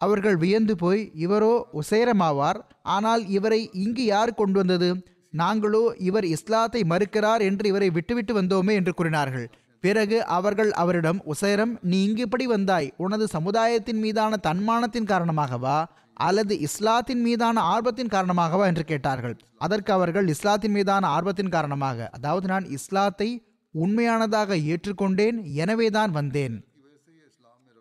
[0.00, 2.58] அவர்கள் வியந்து போய் இவரோ உசேரமாவார்
[2.94, 4.88] ஆனால் இவரை இங்கு யார் கொண்டு வந்தது?
[5.32, 9.46] நாங்களோ இவர் இஸ்லாத்தை மறுக்கிறார் என்று இவரை விட்டுவிட்டு வந்தோமே என்று கூறினார்கள்.
[9.84, 12.88] பிறகு அவர்கள் அவரிடம் உசேரம் நீ இங்கு இப்படி வந்தாய்.
[12.96, 15.78] உனது சமுதாயத்தின் மீதான தன்மானத்தின் காரணமாகவா?
[16.26, 19.36] அல்லது இஸ்லாத்தின் மீதான ஆர்வத்தின் காரணமாகவா என்று கேட்டார்கள்.
[19.64, 23.28] அதற்கு அவர்கள் இஸ்லாத்தின் மீதான ஆர்வத்தின் காரணமாக அதாவது நான் இஸ்லாத்தை
[23.74, 26.56] உண்மையானதாக ஏற்றுக்கொண்டேன் எனவே தான் வந்தேன்.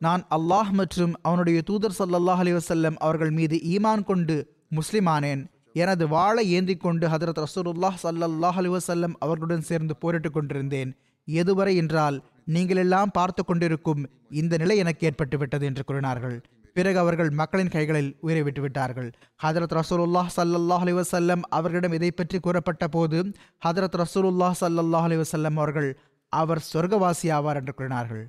[0.02, 4.36] நான் அல்லாஹ் மற்றும் அவனுடைய தூதர் சல்லாஹ் அலி வசல்லம் அவர்கள் மீது ஈமான் கொண்டு
[4.78, 5.41] முஸ்லிமானேன்.
[5.84, 10.91] எனது வாழை ஏந்தி கொண்டு ஹதரத் ரசூலுல்லாஹ் சல்லாஹ் அலி வசல்லம் அவர்களுடன் சேர்ந்து போரிட்டுக் கொண்டிருந்தேன்.
[11.28, 12.17] எதுவரை என்றால்
[12.56, 14.02] நீங்கள் எல்லாம் பார்த்து கொண்டிருக்கும்
[14.41, 16.38] இந்த நிலை எனக்கு ஏற்பட்டு விட்டது என்று கூறினார்கள்.
[16.75, 19.10] பிறகு அவர்கள் மக்களின் கைகளில் உயிரை விட்டுவிட்டார்கள்.
[19.43, 23.19] ஹதரத் ரசூலுல்லாஹ் சல்லாஹ் அலி வசல்லம் அவர்களிடம் இதை பற்றி கூறப்பட்ட போது
[23.65, 25.89] ஹதரத் ரசூலுல்லாஹ் சல்லாஹ் அலி வசல்லம் அவர்கள்
[26.34, 28.23] அவர் சொர்க்கவாசி ஆவார் என்று கூறினார்கள்.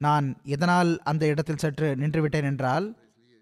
[0.00, 2.86] நான் எதனால் அந்த இடத்தில் சற்று நின்றுவிட்டேன் என்றால்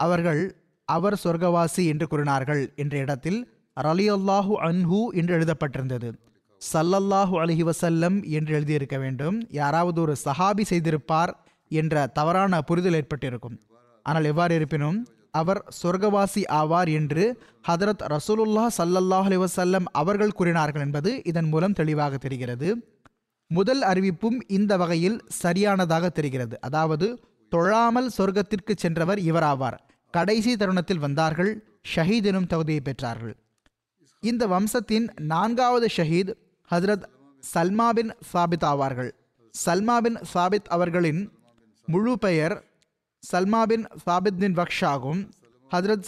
[0.01, 0.43] அவர்கள்
[0.88, 3.41] அவர் சொர்க்கவாசி என்று கூறினார்கள் என்ற இடத்தில்
[3.77, 6.09] ரலியல்லாஹு அன்ஹு என்று எழுதப்பட்டிருந்தது.
[6.62, 9.37] சல்லல்லாஹு அலஹி வசல்லம் என்று எழுதியிருக்க வேண்டும்.
[9.61, 11.33] யாராவது ஒரு சஹாபி செய்திருப்பார்
[11.71, 13.57] என்ற தவறான புரிதல் ஏற்பட்டிருக்கும்.
[14.03, 21.49] ஆனால் எவ்வாறு இருப்பினும் அவர் சொர்க்கவாசி ஆவார் என்று ஹதரத் ரசூலுல்லா சல்லல்லாஹ் அலிவசல்லம் அவர்கள் கூறினார்கள் என்பது இதன்
[21.49, 22.99] மூலம் தெளிவாக தெரிகிறது.
[23.47, 26.61] முதல் அறிவிப்பும் இந்த வகையில் சரியானதாக தெரிகிறது.
[26.61, 29.79] அதாவது தொழாமல் சொர்க்கத்திற்கு சென்றவர் இவராவார்.
[30.11, 33.35] கடைசி தருணத்தில் வந்தார்கள் ஷஹீத் எனும் தகுதியை பெற்றார்கள்.
[34.21, 36.35] இந்த வம்சத்தின் நான்காவது ஷஹீத்
[36.71, 37.05] ஹஜரத்
[37.55, 39.11] சல்மா பின் சாபித் ஆவார்கள்.
[39.65, 41.33] சல்மா பின் சாபித் அவர்களின்
[41.87, 42.72] முழு பெயர்
[43.31, 45.27] சல்மா பின் சாபித் பின் பக்ஷ்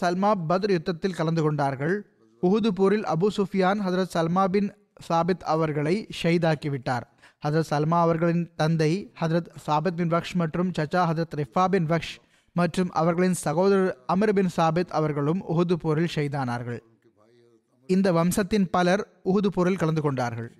[0.00, 1.94] சல்மா பத்ர் யுத்தத்தில் கலந்து கொண்டார்கள்.
[2.42, 4.68] உஹுது போரில் அபு சுஃபியான் ஹதரத் சல்மா பின்
[5.08, 7.04] சாபித் அவர்களை ஷெய்தாக்கிவிட்டார்
[7.46, 12.14] ஹதரத் சல்மா அவர்களின் தந்தை ஹதரத் சாபித் பின் பக்ஷ் மற்றும் சச்சா ஹதரத் ரிஃபா பின் பக்ஷ்
[12.52, 16.80] மற்றும் அவர்களின் சகோதரர் அமர் பின் சாபித் அவர்களும் உஹுது போரில் ஷெய்தானார்கள்
[17.86, 20.50] இந்த வம்சத்தின் பலர் உஹுது போரில் கலந்து கொண்டார்கள்.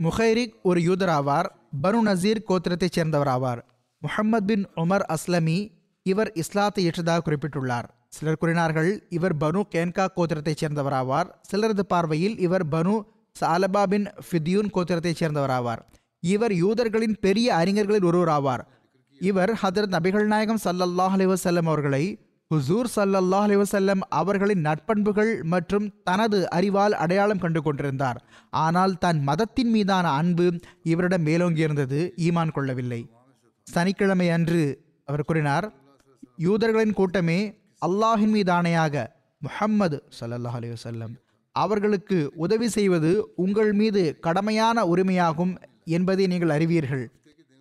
[0.00, 1.48] முஹைரிக் ஒரு யூதராவார்.
[1.82, 3.60] பரு பனு நசீர் கோத்திரத்தைச் சேர்ந்தவராவார்.
[4.02, 7.88] முஹம்மத் பின் உமர் அஸ்லமி இவர் இஸ்லாத்தை ஏற்றதாக குறிப்பிட்டுள்ளார்.
[8.08, 11.28] சிலர் கூறினார்கள் இவர் பனு கேன்கா கோத்திரத்தைச் சேர்ந்தவராவார்.
[11.52, 13.02] சிலரது பார்வையில் இவர் பனு
[13.40, 15.82] சாலபா பின் ஃபித்யூன் கோத்திரத்தைச் சேர்ந்தவராவார்.
[16.20, 18.64] இவர் யூதர்களின் பெரிய அறிஞர்களில் ஒருவராவார்.
[19.20, 22.04] இவர் ஹதரத் நபிகள் நாயகம் சல்லல்லாஹ் அலிவசல்லம் அவர்களை
[22.54, 28.24] ஹுசூர் சல்லல்லாஹ் அலிவசல்லம் அவர்களின் நட்பண்புகள் மற்றும் தனது அறிவால் அடையாளம் கண்டு கொண்டிருந்தார்.
[28.50, 33.02] ஆனால் தன் மதத்தின் மீதான அன்பு இவரிடம் மேலோங்கியிருந்தது ஈமான் கொள்ளவில்லை.
[33.66, 34.62] சனிக்கிழமை அன்று
[35.08, 35.66] அவர் கூறினார்
[36.46, 37.40] யூதர்களின் கூட்டமே
[37.86, 39.04] அல்லாஹின் மீதானையாக
[39.42, 41.14] முஹம்மது ஸல்லல்லாஹு அலி வஸல்லம்
[41.54, 43.10] அவர்களுக்கு உதவி செய்வது
[43.44, 45.52] உங்கள் மீது கடமையான உரிமையாகும்
[45.96, 47.04] என்பதை நீங்கள் அறிவீர்கள்.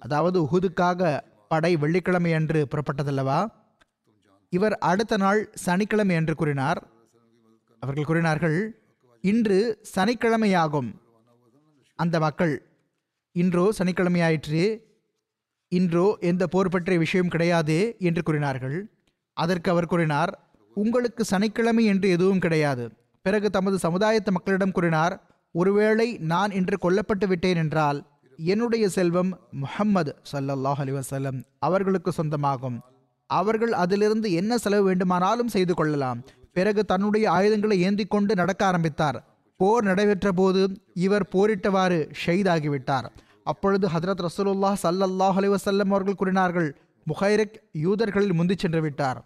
[0.02, 1.10] அதாவது உஹுதுக்காக
[1.52, 3.40] படை வெள்ளிக்கிழமை அன்று புறப்பட்டதல்லவா?
[4.54, 6.80] இவர் அடுத்த நாள் சனிக்கிழமை என்று கூறினார்.
[7.84, 8.58] அவர்கள் கூறினார்கள்
[9.24, 9.60] இன்று
[9.96, 10.90] சனிக்கிழமையாகும்.
[12.00, 12.54] அந்த மக்கள்
[13.36, 14.64] இன்றோ சனிக்கிழமையாயிற்று.
[15.72, 17.76] இன்றோ எந்த போர் பற்றிய விஷயம் கிடையாது
[18.08, 18.78] என்று கூறினார்கள்.
[19.38, 20.32] அதற்கு அவர் கூறினார்
[20.78, 22.86] உங்களுக்கு சனிக்கிழமை என்று எதுவும் கிடையாது.
[23.26, 25.16] பிறகு தமது சமுதாயத்து மக்களிடம் கூறினார்
[25.56, 28.00] ஒருவேளை நான் இன்று கொல்லப்பட்டு விட்டேன் என்றால்
[28.40, 29.32] என்னுடைய செல்வம்
[29.64, 32.78] முஹம்மது ஸல்லல்லாஹு அலி வசல்லம் அவர்களுக்கு சொந்தமாகும்.
[33.30, 36.22] அவர்கள் அதிலிருந்து என்ன செலவு வேண்டுமானாலும் செய்து கொள்ளலாம்.
[36.58, 39.20] பிறகு தன்னுடைய ஆயுதங்களை ஏந்தி கொண்டு நடக்க ஆரம்பித்தார்.
[39.60, 40.62] போர் நடைபெற்ற போது
[41.06, 43.10] இவர் போரிட்டவாறு ஷெய்தாகிவிட்டார்
[43.44, 49.26] அப்பொழுது ஹதரத் ரசூலுல்லாஹ் சல்லல்லாஹ் அலைஹி வஸல்லம் அவர்கள் கூறினார்கள் முஹைரக் யூதர்களில் முந்தி சென்று விட்டார்.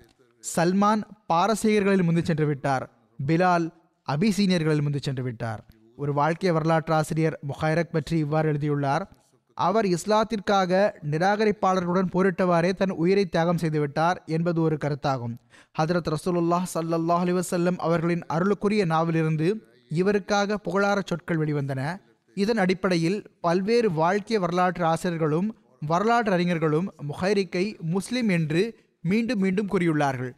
[0.55, 1.01] சல்மான்
[1.33, 2.89] பாரசீகர்களில் முந்தி சென்று விட்டார்.
[3.27, 3.69] பிலால்
[4.11, 5.65] அபிசீனியர்களில் முந்தி சென்று விட்டார்.
[5.95, 9.11] ஒரு வாழ்க்கை வரலாற்று ஆசிரியர் முஹைரக் பற்றி இவ்வாறு எழுதியுள்ளார்
[9.53, 15.35] அவர் இஸ்லாத்திற்காக நிராகரிப்பாளர்களுடன் போரிட்டவாறே தன் உயிரை தியாகம் செய்துவிட்டார் என்பது ஒரு கருத்தாகும்.
[15.79, 21.97] ஹதரத் ரசூலுல்லாஹ் சல்லல்லாஹ் அலிவசல்லம் அவர்களின் அருளுக்குரிய நாவிலிருந்து இவருக்காக புகழார சொற்கள் வெளிவந்தன.
[22.41, 25.49] இதன் அடிப்படையில் பல்வேறு வாழ்க்கை வரலாற்று ஆசிரியர்களும்
[25.91, 28.61] வரலாற்று அறிஞர்களும் முஹைரிக்கை முஸ்லிம் என்று
[29.03, 30.31] மீண்டும் மீண்டும் கூறியுள்ளார்கள்.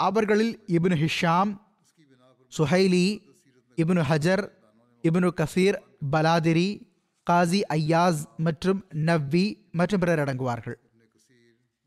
[0.00, 1.52] அவர்களில் Ibn Hisham
[2.52, 3.06] Suhaili
[3.76, 4.44] Ibn Hajar
[5.04, 5.78] Ibn Kathir
[6.12, 6.68] Baladhuri
[7.26, 10.76] Qadi Iyad மற்றும் நவ்வி மற்றும் பிறர் அடங்குவார்கள்.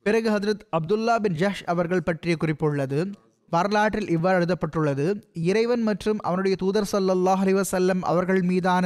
[0.06, 2.99] பிறகு ஹதரத் அப்துல்லா பின் ஜஷ் அவர்கள் பற்றிய குறிப்புள்ளது.
[3.51, 5.06] வரலாற்றில் இவ்வாறு எழுதப்பட்டுள்ளது
[5.49, 8.86] இறைவன் மற்றும் அவனுடைய தூதர் சல்லாஹ் அலிவசல்லம் அவர்கள் மீதான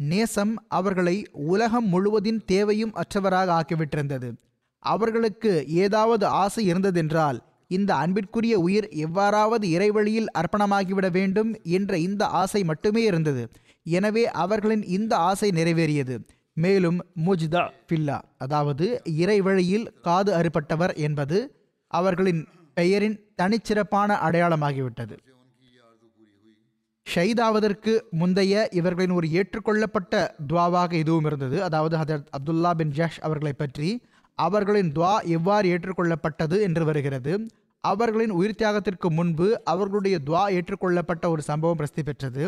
[0.00, 4.28] நேசம் அவர்களை உலகம் முழுவதின் தேவையும் அற்றவராக ஆக்கிவிட்டிருந்தது.
[4.78, 13.02] அவர்களுக்கு ஏதாவது ஆசை இருந்ததென்றால் இந்த அன்பிற்குரிய உயிர் எவ்வாறாவது இறைவழியில் அர்ப்பணமாகிவிட வேண்டும் என்ற இந்த ஆசை மட்டுமே
[13.02, 13.42] இருந்தது.
[13.82, 16.16] எனவே அவர்களின் இந்த ஆசை நிறைவேறியது.
[16.52, 18.86] மேலும் முஜ்தா ஃபில்லா அதாவது
[19.18, 21.38] இறைவழியில் காது அறுபட்டவர் என்பது
[21.90, 22.42] அவர்களின்
[22.74, 25.14] பெயரின் தனிச்சிறப்பான அடையாளமாகிவிட்டது.
[27.06, 30.14] ஷைதாவதற்கு முந்தைய இவர்களின் ஒரு ஏற்றுக்கொள்ளப்பட்ட
[30.48, 31.62] துவாவாக இதுவும் இருந்தது.
[31.62, 33.88] அதாவது ஹதரத் அப்துல்லா பின் ஜஷ் அவர்களை பற்றி
[34.38, 37.32] அவர்களின் துவா எவ்வாறு ஏற்றுக்கொள்ளப்பட்டது என்று வருகிறது.
[37.84, 42.44] அவர்களின் உயிர் தியாகத்திற்கு முன்பு அவர்களுடைய துவா ஏற்றுக்கொள்ளப்பட்ட ஒரு சம்பவம் பிரசித்தி பெற்றது.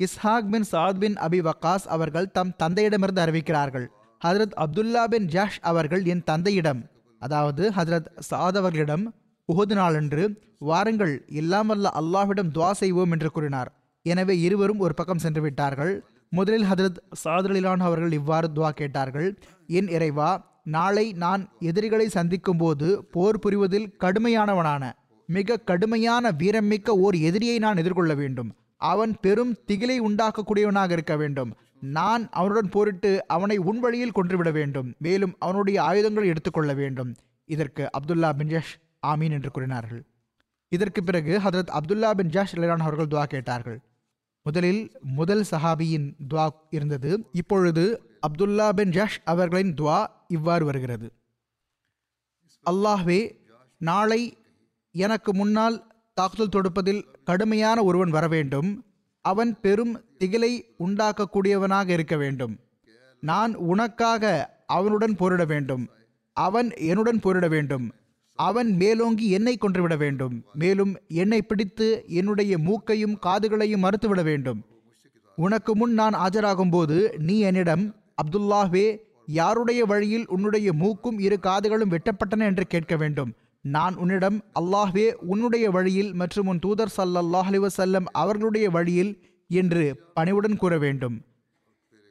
[0.00, 3.86] இஸ்ஹாக் பின் சாத் பின் அபி வக்காஸ் அவர்கள் தம் தந்தையிடமிருந்து அறிவிக்கிறார்கள்.
[4.20, 6.80] ஹதரத் அப்துல்லா பின் ஜஷ் அவர்கள் என் தந்தையிடம்
[7.22, 9.04] அதாவது ஹதரத் சாத் அவர்களிடம்
[9.48, 10.24] உகது நாளன்று
[10.70, 13.70] வாருங்கள் இல்லாமல்ல அல்லாஹ்விடம் துவா செய்வோம் என்று கூறினார்.
[14.02, 15.92] எனவே இருவரும் ஒரு பக்கம் சென்று விட்டார்கள்.
[16.28, 19.28] முதலில் ஹதரத் சாதுலிலான் அவர்கள் இவ்வாறு துவா கேட்டார்கள்.
[19.78, 20.30] என் இறைவா
[20.76, 24.92] நாளை நான் எதிரிகளை சந்திக்கும் போது போர் புரிவதில் கடுமையானவனான
[25.28, 28.50] மிக கடுமையான வீரமிக்க ஓர் எதிரியை நான் எதிர்கொள்ள வேண்டும்.
[28.76, 31.50] அவன் பெரும் திகிலை உண்டாக்கக்கூடியவனாக இருக்க வேண்டும்.
[31.98, 34.88] நான் அவனுடன் போரிட்டு அவனை உன் வழியில் கொன்றுவிட வேண்டும்.
[34.98, 37.12] மேலும் அவனுடைய ஆயுதங்களை எடுத்துக்கொள்ள வேண்டும்.
[37.48, 38.52] இதற்கு அப்துல்லா பின்
[39.06, 40.04] ஆமீன் என்று கூறினார்கள்.
[40.68, 43.80] இதற்கு பிறகு ஹதரத் அப்துல்லா பின் ஜாஷ் இலான் அவர்கள் துவா கேட்டார்கள்.
[44.42, 47.28] முதலில் முதல் சஹாபியின் துவா இருந்தது.
[47.32, 51.12] இப்பொழுது அப்துல்லா பின் ஜாஷ் அவர்களின் துவா இவ்வாறு வருகிறது.
[52.70, 53.36] அல்லாஹ்வே
[53.78, 54.36] நாளை
[54.90, 58.84] எனக்கு முன்னால் தாக்குதல் தொடுப்பதில் கடுமையான ஒருவன் வர வேண்டும்.
[59.20, 62.58] அவன் பெரும் திகிலை உண்டாக்கக்கூடியவனாக இருக்க வேண்டும்.
[63.20, 64.24] நான் உனக்காக
[64.66, 65.88] அவனுடன் போரிட வேண்டும்.
[66.32, 67.94] அவன் என்னுடன் போரிட வேண்டும்.
[68.34, 70.44] அவன் மேலோங்கி என்னை கொன்றுவிட வேண்டும்.
[70.54, 74.64] மேலும் என்னை பிடித்து என்னுடைய மூக்கையும் காதுகளையும் மறுத்துவிட வேண்டும்.
[75.36, 82.44] உனக்கு முன் நான் ஆஜராகும் போது நீ என்னிடம் அப்துல்லாஹ்வே யாருடைய வழியில் உன்னுடைய மூக்கும் இரு காதுகளும் வெட்டப்பட்டன?
[82.44, 83.34] என்று கேட்க வேண்டும்.
[83.60, 90.78] நான் உன்னிடம் அல்லாஹ்வே உன்னுடைய வழியில் மற்றும் உன் தூதர் சல்லாஹ் அலிவசல்லம் அவர்களுடைய வழியில் என்று பணிவுடன் கூற
[90.78, 91.24] வேண்டும்.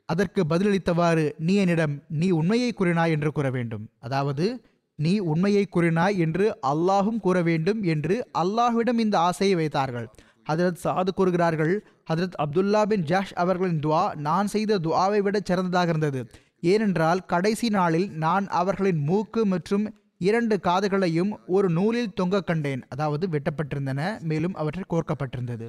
[0.06, 3.90] அதற்கு பதிலளித்தவாறு நீ என்னிடம் நீ உண்மையை கூறினாய் என்று கூற வேண்டும்.
[4.00, 4.66] அதாவது
[5.02, 10.08] நீ உண்மையை கூறினாய் என்று அல்லாஹும் கூற வேண்டும் என்று அல்லாஹ்விடம் இந்த ஆசையை வைத்தார்கள்.
[10.50, 11.74] ஹதரத் சாது கூறுகிறார்கள்
[12.10, 16.22] ஹதரத் அப்துல்லா பின் ஜாஷ் அவர்களின் துவா நான் செய்த துவாவை விட சிறந்ததாக இருந்தது.
[16.62, 19.86] ஏனென்றால் கடைசி நாளில் நான் அவர்களின் மூக்கு மற்றும்
[20.18, 22.82] இரண்டு காதுகளையும் ஒரு நூலில் தொங்க கண்டேன்.
[22.90, 25.68] அதாவது வெட்டப்பட்டிருந்தன மேலும் அவற்றை கோர்க்கப்பட்டிருந்தது.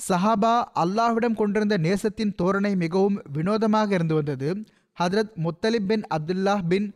[0.00, 4.50] சஹாபா அல்லாஹ்விடம் கொண்டிருந்த நேசத்தின் தோரணை மிகவும் வினோதமாக இருந்து வந்தது.
[4.96, 6.88] ஹதரத் முத்தலிப் பின் அப்துல்லாஹ் பின்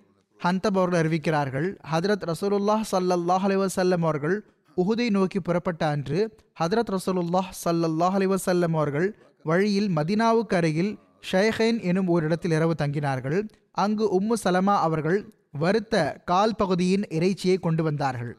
[0.45, 4.37] ஹந்தப் அவர்கள் அறிவிக்கிறார்கள் ஹதரத் ரசூலுல்லாஹ் சல்லல்லாஹ் அலிவசல்லம் அவர்கள்
[4.77, 6.21] உகுதை நோக்கி புறப்பட்ட அன்று
[6.61, 9.09] ஹதரத் ரசூலுல்லாஹ் சல்லல்லாஹ் அலிவசல்லம் அவர்கள்
[9.51, 10.93] வழியில் மதினாவுக்கு அருகில்
[11.31, 13.39] ஷேஹைன் எனும் ஒரு இடத்தில் இரவு தங்கினார்கள்.
[13.85, 15.19] அங்கு உம்மு சலமா அவர்கள்
[15.63, 18.33] வருத்த கால் பகுதியின் இறைச்சியை கொண்டு வந்தார்கள்.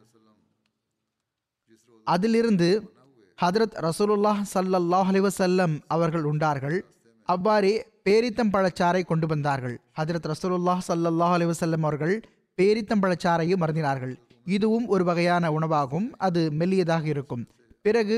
[2.08, 2.70] அதிலிருந்து
[3.40, 6.78] ஹதரத் ரசூலுல்லாஹ் சல்லல்லாஹ் அலிவசல்லம் அவர்கள் உண்டார்கள்.
[7.30, 9.82] அவ்வாறே பேரித்தம் பழச்சாறை கொண்டு வந்தார்கள்.
[10.00, 12.16] ஹதரத் ரசூலுல்லாஹ் சல்லல்லாஹ் அலிவசல்லம் அவர்கள்
[12.58, 14.14] பேரித்தம் பழச்சாறையும் மருந்தினார்கள்
[14.46, 16.08] இதுவும் ஒரு வகையான உணவாகும்.
[16.18, 17.48] அது மெல்லியதாக இருக்கும்.
[17.82, 18.18] பிறகு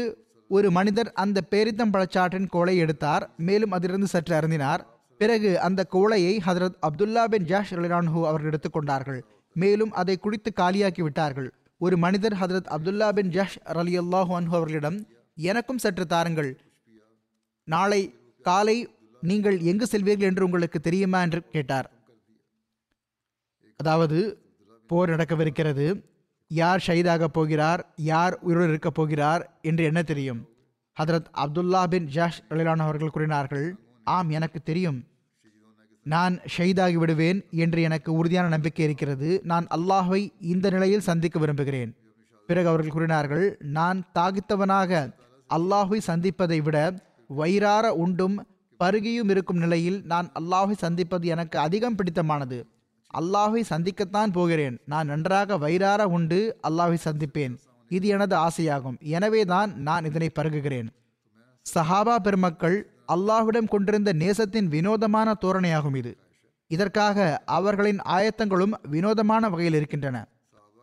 [0.50, 3.30] ஒரு மனிதர் அந்த பேரித்தம் பழச்சாற்றின் கோலை எடுத்தார்.
[3.38, 4.80] மேலும் அதிலிருந்து சற்று அருந்தினார்.
[5.18, 9.22] பிறகு அந்த கோளையை ஹதரத் அப்துல்லா பின் ஜாஷ் ரலிரான்ஹூ அவர்கள் எடுத்துக்கொண்டார்கள்
[9.54, 11.50] மேலும் அதை குடித்து காலியாக்கி விட்டார்கள்.
[11.78, 15.00] ஒரு மனிதர் ஹதரத் அப்துல்லா பின் ஜஷ் அலி அல்லாஹு அன்ஹு அவர்களிடம்
[15.36, 16.52] எனக்கும் சற்று தாருங்கள்.
[17.64, 18.02] நாளை
[18.42, 18.78] காலை
[19.30, 21.88] நீங்கள் எங்கு செல்வீர்கள் என்று உங்களுக்கு தெரியுமா என்று கேட்டார்.
[23.80, 24.20] அதாவது
[24.90, 25.88] போர் நடக்கவிருக்கிறது.
[26.52, 27.82] யார் ஷஹீதாக போகிறார்?
[28.12, 29.44] யார் உயிருடன் இருக்கப் போகிறார்?
[29.62, 30.42] என்று என்ன தெரியும்?
[30.98, 33.68] ஹதரத் அப்துல்லா பின் ஜாஷ் அலிலான் அவர்கள் கூறினார்கள்
[34.16, 35.00] ஆம் எனக்கு தெரியும்.
[36.06, 39.30] நான் ஷெய்தாகி விடுவேன் என்று எனக்கு உறுதியான நம்பிக்கை இருக்கிறது.
[39.44, 40.22] நான் அல்லாஹை
[40.54, 41.92] இந்த நிலையில் சந்திக்க விரும்புகிறேன்.
[42.50, 43.46] பிறகு அவர்கள் கூறினார்கள்
[43.78, 44.92] நான் தாகித்தவனாக
[45.50, 46.78] அல்லாஹை சந்திப்பதை விட
[47.40, 48.38] வயிறார உண்டும்
[48.80, 52.58] பருகியும் இருக்கும் நிலையில் நான் அல்லாஹை சந்திப்பது எனக்கு அதிகம் பிடித்தமானது.
[53.14, 54.76] அல்லாஹை சந்திக்கத்தான் போகிறேன்.
[54.86, 57.56] நான் நன்றாக வயிறார உண்டு அல்லாஹை சந்திப்பேன்.
[57.92, 58.98] இது எனது ஆசையாகும்.
[59.16, 60.88] எனவே தான் நான் இதனை பருகுகிறேன்.
[61.66, 62.78] சஹாபா பெருமக்கள்
[63.16, 66.12] அல்லாஹ்விடம் கொண்டிருந்த நேசத்தின் வினோதமான தோரணையாகும் இது.
[66.72, 70.18] இதற்காக அவர்களின் ஆயத்தங்களும் வினோதமான வகையில் இருக்கின்றன.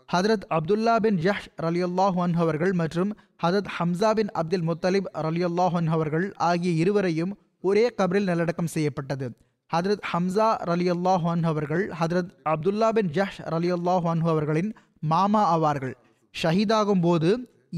[0.08, 3.10] ஹதரத் அப்துல்லா பின் ஜஹ் ரலியுல்லாஹ் அவர்கள் மற்றும்
[3.42, 7.32] Hazrat Hamza bin Abdul Muttalib ரலியுல்லாஹ் அவர்கள் ஆகிய இருவரையும்
[7.68, 9.26] ஒரே கபரில் நல்லடக்கம் செய்யப்பட்டது.
[9.70, 14.70] ஹதரத் ஹம்சா ரலியுல்லாஹ் அன்ஹு அவர்கள் ஹதரத் அப்துல்லா பின் ஜஹ் ரலியுல்லாஹ் அவர்களின்
[15.12, 15.94] மாமா ஆவார்கள்.
[16.34, 17.30] ஷஹீதாகும் போது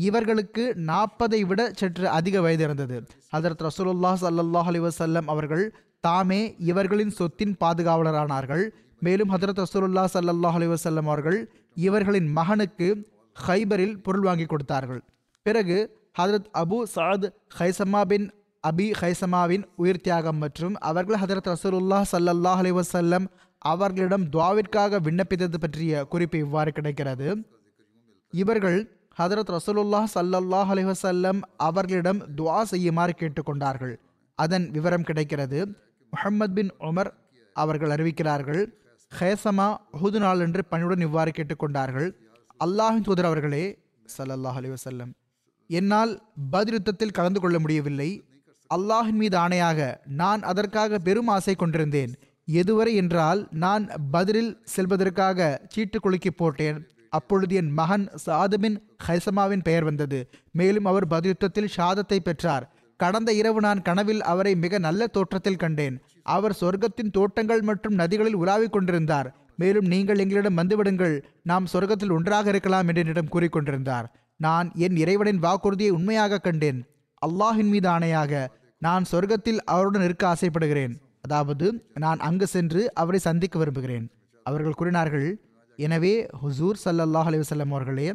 [0.08, 2.96] இவர்களுக்கு நாற்பதை விட சற்று அதிக வயது இருந்தது.
[3.36, 5.64] ஹதரத் ரசூலுல்லா சல்லாஹ் அலி வசல்லம் அவர்கள்
[6.00, 8.64] தாமே இவர்களின் சொத்தின் பாதுகாவலரானார்கள்.
[9.00, 11.38] மேலும் ஹதரத் ரசூலுல்லா சல்லாஹ் அலி வசல்லம் அவர்கள்
[11.88, 12.88] இவர்களின் மகனுக்கு
[13.46, 15.00] ஹைபரில் பொருள் வாங்கி கொடுத்தார்கள்.
[15.46, 15.78] பிறகு
[16.18, 17.26] ஹதரத் அபு சாத்
[17.58, 18.26] ஹைசமா பின்
[18.68, 23.26] அபி ஹைசமாவின் உயிர் தியாகம் மற்றும் அவர்கள் ஹதரத் ரசூலுல்லா சல்லல்லாஹ் அலைஹி வஸல்லம்
[23.72, 27.28] அவர்களிடம் துவாவிற்காக விண்ணப்பித்தது பற்றிய குறிப்பு இவ்வாறு கிடைக்கிறது.
[28.32, 28.78] இவர்கள்
[29.18, 33.94] ஹதரத் ரசூலுல்லா சல்லல்லாஹ் அலைஹி வஸல்லம் அவர்களிடம் துவா செய்யுமாறு கேட்டுக்கொண்டார்கள்.
[34.38, 35.58] அதன் விவரம் கிடைக்கிறது.
[36.12, 37.10] முஹம்மத் பின் உமர்
[37.56, 38.62] அவர்கள் அறிவிக்கிறார்கள்
[39.12, 42.08] ஹேசமா உஹுது நாளன்று பணியுடன் இவ்வாறு கேட்டுக்கொண்டார்கள்.
[42.64, 43.64] அல்லாஹின் தூதர் அவர்களே
[44.16, 45.12] சல்லல்லாஹ் அலைஹி வஸல்லம்
[45.70, 46.12] என்னால்
[46.54, 48.10] பதில் யுத்தத்தில் கலந்து கொள்ள முடியவில்லை.
[48.74, 49.80] அல்லாஹின் மீது ஆணையாக
[50.20, 52.12] நான் அதற்காக பெரும் ஆசை கொண்டிருந்தேன்.
[52.48, 56.78] எதுவரை என்றால் நான் பதிலில் செல்வதற்காக சீட்டு குலுக்கி போட்டேன்.
[57.08, 60.18] அப்பொழுது என் மகன் சாதுபின் ஹைசமாவின் பெயர் வந்தது.
[60.50, 62.66] மேலும் அவர் பதியுத்தத்தில் ஷாதத்தை பெற்றார்.
[63.00, 65.96] கடந்த இரவு நான் கனவில் அவரை மிக நல்ல தோற்றத்தில் கண்டேன்.
[66.34, 69.28] அவர் சொர்க்கத்தின் தோட்டங்கள் மற்றும் நதிகளில் உலாவிக் கொண்டிருந்தார்.
[69.56, 71.16] மேலும் நீங்கள் எங்களிடம் வந்துவிடுங்கள்.
[71.42, 74.06] நாம் சொர்க்கத்தில் ஒன்றாக இருக்கலாம் என்று என்னிடம் கூறிக்கொண்டிருந்தார்
[74.40, 76.80] நான் என் இறைவனின் வாக்குறுதியை உண்மையாக கண்டேன்.
[77.22, 78.32] அல்லாஹின் மீது ஆணையாக
[78.82, 80.94] நான் சொர்க்கத்தில் அவருடன் இருக்க ஆசைப்படுகிறேன்.
[81.26, 81.66] அதாவது
[82.04, 84.06] நான் அங்கு சென்று அவரை சந்திக்க விரும்புகிறேன்.
[84.46, 85.28] அவர்கள் கூறினார்கள்
[85.78, 88.08] எனவே ஹுசூர் சல்லல்லாஹ் அலிவசல்லம் அவர்களே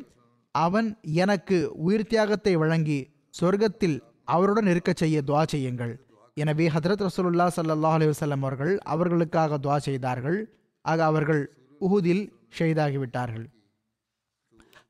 [0.55, 0.87] அவன்
[1.23, 2.99] எனக்கு உயிர் தியாகத்தை வழங்கி
[3.39, 3.97] சொர்க்கத்தில்
[4.35, 5.93] அவருடன் இருக்கச் செய்ய துவா செய்யுங்கள்.
[6.37, 10.39] எனவே ஹதரத் ரசூலுல்லா சல்லாஹ் அலிவசல்லம் அவர்கள் அவர்களுக்காக துவா செய்தார்கள்.
[10.85, 11.41] ஆக அவர்கள்
[11.81, 12.23] உஹுதில்
[12.57, 13.45] ஷெய்தாகிவிட்டார்கள்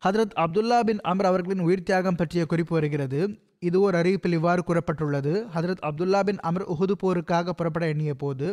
[0.05, 3.19] ஹதரத் அப்துல்லா பின் அமர் அவர்களின் உயிர் தியாகம் பற்றிய குறிப்பு வருகிறது.
[3.67, 5.33] இது ஒரு அறிவிப்பில் இவ்வாறு கூறப்பட்டுள்ளது.
[5.55, 8.47] ஹதரத் அப்துல்லா பின் அமர் உஹுது போருக்காக புறப்பட எண்ணிய போது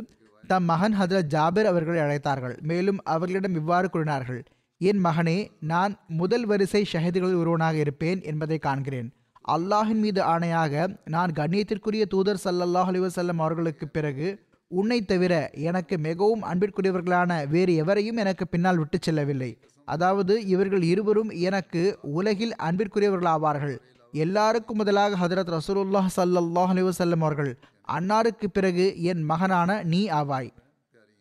[0.45, 2.57] தம் மகன் ஹதரத் ஜாபிர் அவர்களை அழைத்தார்கள்.
[2.71, 4.41] மேலும் அவர்களிடம் இவ்வாறு கூறினார்கள்
[4.81, 5.39] என் மகனே
[5.73, 9.09] நான் முதல் வரிசை ஷஹீதுகளில் ஒருவனாக இருப்பேன் என்பதை காண்கிறேன்.
[9.49, 14.29] அல்லாஹின் மீது ஆணையாக நான் கண்ணியத்திற்குரிய தூதர் சல்லல்லாஹ் அலிவசல்லம் அவர்களுக்கு பிறகு
[14.71, 15.35] உன்னை தவிர
[15.69, 19.53] எனக்கு மிகவும் அன்பிற்குரியவர்களான வேறு எவரையும் எனக்கு பின்னால் விட்டு செல்லவில்லை.
[19.89, 21.83] அதாவது இவர்கள் இருவரும் எனக்கு
[22.19, 23.77] உலகில் அன்பிற்குரியவர்களாவார்கள்.
[24.13, 30.51] எல்லாருக்கும் முதலாக ஹதரத் ரசூலுல்லாஹ் சல்லாஹ் அலைஹி வஸல்லம் அவர்கள் அன்னாருக்கு பிறகு என் மகனான நீ ஆவாய்.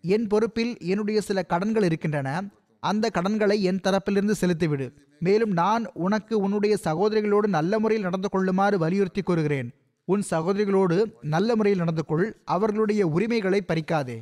[0.01, 2.43] என் பொறுப்பில் என்னுடைய சில கடன்கள் இருக்கின்றன.
[2.79, 4.91] அந்த கடன்களை என் தரப்பிலிருந்து செலுத்திவிடு.
[5.19, 9.73] மேலும் நான் உனக்கு உன்னுடைய சகோதரிகளோடு நல்ல முறையில் நடந்து கொள்ளுமாறு வலியுறுத்தி கூறுகிறேன்.
[10.05, 12.41] உன் சகோதரிகளோடு நல்ல முறையில் நடந்து கொள்.
[12.45, 14.17] அவர்களுடைய உரிமைகளை பறிக்காதே.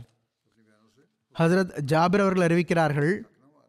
[1.39, 3.21] ஹசரத் ஜாபிர் அவர்கள் அறிவிக்கிறார்கள்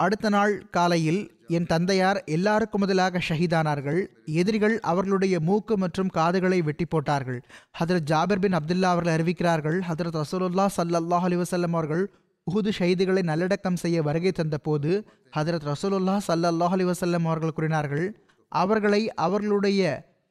[0.05, 4.01] அடுத்த நாள் காலையில் என் தந்தையார் எல்லாருக்கும் முதலாக ஷஹீதானார்கள்.
[4.41, 7.41] எதிரிகள் அவர்களுடைய மூக்கு மற்றும் காதுகளை வெட்டி போட்டார்கள்.
[7.79, 12.05] ஹதரத் ஜாபிர் பின் அப்துல்லா அவர்கள் அறிவிக்கிறார்கள் ஹதரத் ரசூலுல்லா சல்லாஹ் அலி வசல்லம் அவர்கள்
[12.47, 14.91] உஹுது ஷஹீதுகளை நல்லடக்கம் செய்ய வருகை தந்தபோது
[15.37, 18.07] ஹதரத் ரசூலுல்லா சல்லாஹ் அலி வசல்லம் அவர்கள் கூறினார்கள்
[18.53, 19.83] அவர்களை அவர்களுடைய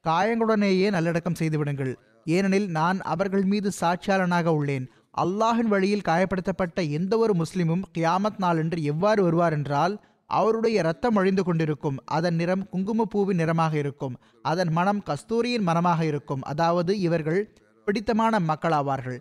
[0.06, 1.94] காயங்களுடனேயே நல்லடக்கம் செய்துவிடுங்கள்
[2.26, 4.86] ஏனெனில் நான் அவர்கள் மீது சாட்சியாளனாக உள்ளேன்.
[5.18, 9.94] அல்லாஹின் வழியில் காயப்படுத்தப்பட்ட எந்த ஒரு முஸ்லிமும் கியாமத் நாளன்று எவ்வாறு வருவார் என்றால்
[10.30, 17.00] அவருடைய இரத்தம் அழிந்து கொண்டிருக்கும் அதன் நிறம் குங்குமப்பூவின் நிறமாக இருக்கும் அதன் மனம் கஸ்தூரியின் மனமாக இருக்கும் அதாவது
[17.00, 17.42] இவர்கள்
[17.88, 19.20] பிடித்தமான மக்களாவார்கள்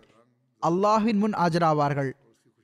[0.61, 2.11] அல்லாஹின் முன் ஆஜராவார்கள்.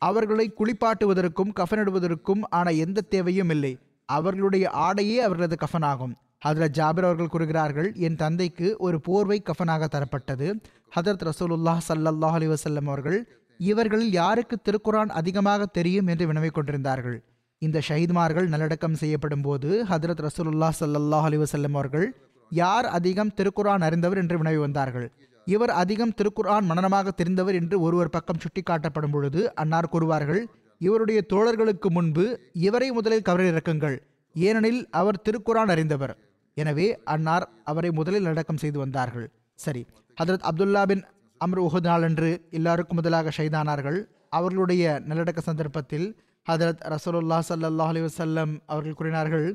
[0.02, 3.74] அவர்களை குளிப்பாட்டுவதற்கும் கஃனிடுவதற்கும் ஆன எந்த தேவையும் இல்லை.
[4.10, 6.13] அவர்களுடைய ஆடையே அவர்களது கஃனாகும்.
[6.45, 10.63] ஹதரத் ஜாபிர் அவர்கள் கூறுகிறார்கள் என் தந்தைக்கு ஒரு போர்வை கஃனாக தரப்பட்டது.
[10.95, 16.08] ஹதரத் ரசூலுல்லாஹ் சல்லாஹ் அலி வசல்லம் அவர்கள் இவர்களில் யாருக்கு திருக்குரான் அதிகமாக தெரியும்?
[16.08, 17.23] என்று வினவிக் கொண்டிருந்தார்கள்.
[17.58, 22.08] இந்த ஷஹீத்மார்கள் நல்லடக்கம் செய்யப்படும் போது ஹதரத் ரசூலுல்லா சல்லாஹ் அலி வசல்லம் அவர்கள்
[22.49, 24.17] யார் அதிகம் திருக்குரான் அறிந்தவர்?
[24.17, 25.12] என்று வினவி வந்தார்கள்.
[25.45, 27.54] இவர் அதிகம் திருக்குரான் மனனமாக தெரிந்தவர்?
[27.54, 30.45] என்று ஒருவர் பக்கம் சுட்டிக்காட்டப்படும் பொழுது அன்னார் கூறுவார்கள்
[30.80, 33.97] இவருடைய தோழர்களுக்கு முன்பு இவரை முதலில் கவரிறக்குங்கள்.
[34.34, 36.17] ஏனெனில் அவர் திருக்குரான் அறிந்தவர்.
[36.57, 39.27] எனவே அன்னார் அவரை முதலில் அடக்கம் செய்து வந்தார்கள்.
[39.59, 39.81] சரி
[40.17, 41.03] ஹதரத் அப்துல்லா பின்
[41.41, 43.99] அம்ர் உஹத் நாளன்று எல்லாருக்கும் முதலாக ஷைதானார்கள்.
[44.37, 46.07] அவர்களுடைய நல்லடக்க சந்தர்ப்பத்தில்
[46.45, 49.47] ஹதரத் ரசோல்லா ஸல்லல்லாஹு அலி வசல்லம் அவர்கள் கூறினார்கள்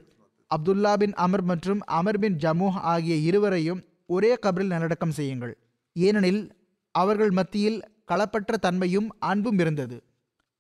[0.51, 3.81] அப்துல்லா பின் அமர் மற்றும் அமர் பின் ஜமூஹ் ஆகிய இருவரையும்
[4.15, 5.55] ஒரே கபரில் நல்லடக்கம் செய்யுங்கள்.
[5.97, 6.43] ஏனெனில்
[6.95, 7.79] அவர்கள் மத்தியில்
[8.11, 9.97] களப்பற்ற தன்மையும் அன்பும் இருந்தது.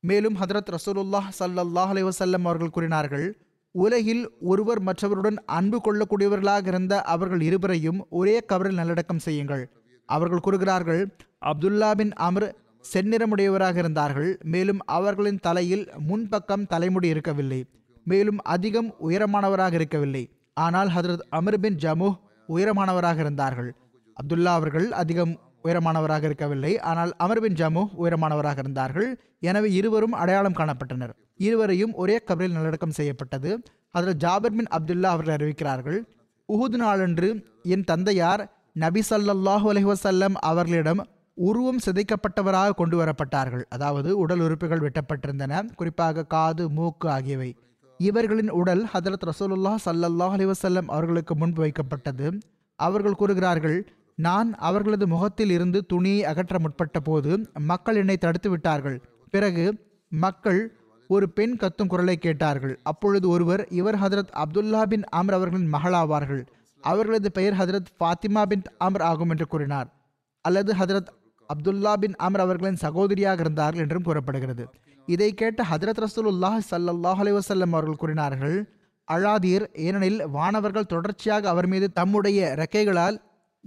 [0.05, 3.27] மேலும் ஹதரத் ரசூலுல்லாஹ் சல்லாஹ் அலைஹி வஸல்லம் அவர்கள் கூறினார்கள்
[3.71, 9.71] உலகில் ஒருவர் மற்றவருடன் அன்பு கொள்ளக்கூடியவர்களாக இருந்த அவர்கள் இருவரையும் ஒரே கவரில் நல்லடக்கம் செய்யுங்கள்.
[10.07, 11.03] அவர்கள் கூறுகிறார்கள்
[11.41, 12.57] அப்துல்லா பின் அமர்
[12.95, 14.39] செந்நிறமுடையவராக இருந்தார்கள்.
[14.43, 17.67] மேலும் அவர்களின் தலையில் முன்பக்கம் தலைமுடி இருக்கவில்லை.
[18.05, 20.31] மேலும் அதிகம் உயரமானவராக இருக்கவில்லை.
[20.55, 22.13] ஆனால் ஹதரத் அமர் பின் ஜமு
[22.49, 23.75] உயரமானவராக இருந்தார்கள்.
[24.17, 26.73] அப்துல்லா அவர்கள் அதிகம் உயரமானவராக இருக்கவில்லை.
[26.91, 29.09] ஆனால் அமர் பின் ஜமு உயரமானவராக இருந்தார்கள்.
[29.49, 31.15] எனவே இருவரும் அடையாளம் காணப்பட்டனர்.
[31.47, 33.51] இருவரையும் ஒரே கபரில் நல்லடக்கம் செய்யப்பட்டது.
[33.97, 35.99] அதில் ஜாபர் பின் அப்துல்லா அவர்கள் அறிவிக்கிறார்கள்
[36.49, 37.29] உஹுது நாளன்று
[37.75, 38.43] என் தந்தையார்
[38.85, 41.01] நபி ஸல்லல்லாஹு அலைஹி அவர்களிடம்
[41.37, 43.65] உருவம் சிதைக்கப்பட்டவராக கொண்டு வரப்பட்டார்கள்.
[43.75, 45.63] அதாவது உடல் உறுப்புகள் வெட்டப்பட்டிருந்தன.
[45.79, 47.51] குறிப்பாக காது மூக்கு ஆகியவை.
[48.01, 52.27] இவர்களின் உடல் ஹதரத் ரசூலுல்லா சல்லல்லாஹ் அலைஹி வஸல்லம் அவர்களுக்கு முன்பு வைக்கப்பட்டது.
[52.79, 53.79] அவர்கள் கூறுகிறார்கள்
[54.19, 57.31] நான் அவர்களது முகத்தில் இருந்து துணியை அகற்ற முற்பட்ட போது
[57.71, 58.99] மக்கள் என்னை தடுத்து விட்டார்கள்.
[59.31, 59.65] பிறகு
[60.13, 60.61] மக்கள்
[61.11, 62.75] ஒரு பெண் கத்தும் குரலை கேட்டார்கள்.
[62.83, 66.43] அப்பொழுது ஒருவர் இவர் ஹதரத் அப்துல்லா பின் அம்ர் அவர்களின் மகளாவார்கள்.
[66.83, 69.89] அவர்களது பெயர் ஹதரத் ஃபாத்திமா பின் அம்ர் ஆகும் என்று கூறினார்.
[70.45, 71.13] அல்லது ஹதரத்
[71.51, 74.67] அப்துல்லா பின் அம்ர் அவர்களின் சகோதரியாக இருந்தார்கள் என்றும் கூறப்படுகிறது.
[75.09, 78.57] இதை கேட்ட ஹதரத் ரசூலுல்லாஹ் சல்லாஹ் அலைஹி அவர்கள் கூறினார்கள்
[79.09, 83.17] அழாதீர் ஏனெனில் வானவர்கள் தொடர்ச்சியாக அவர் மீது தம்முடைய ரெக்கைகளால்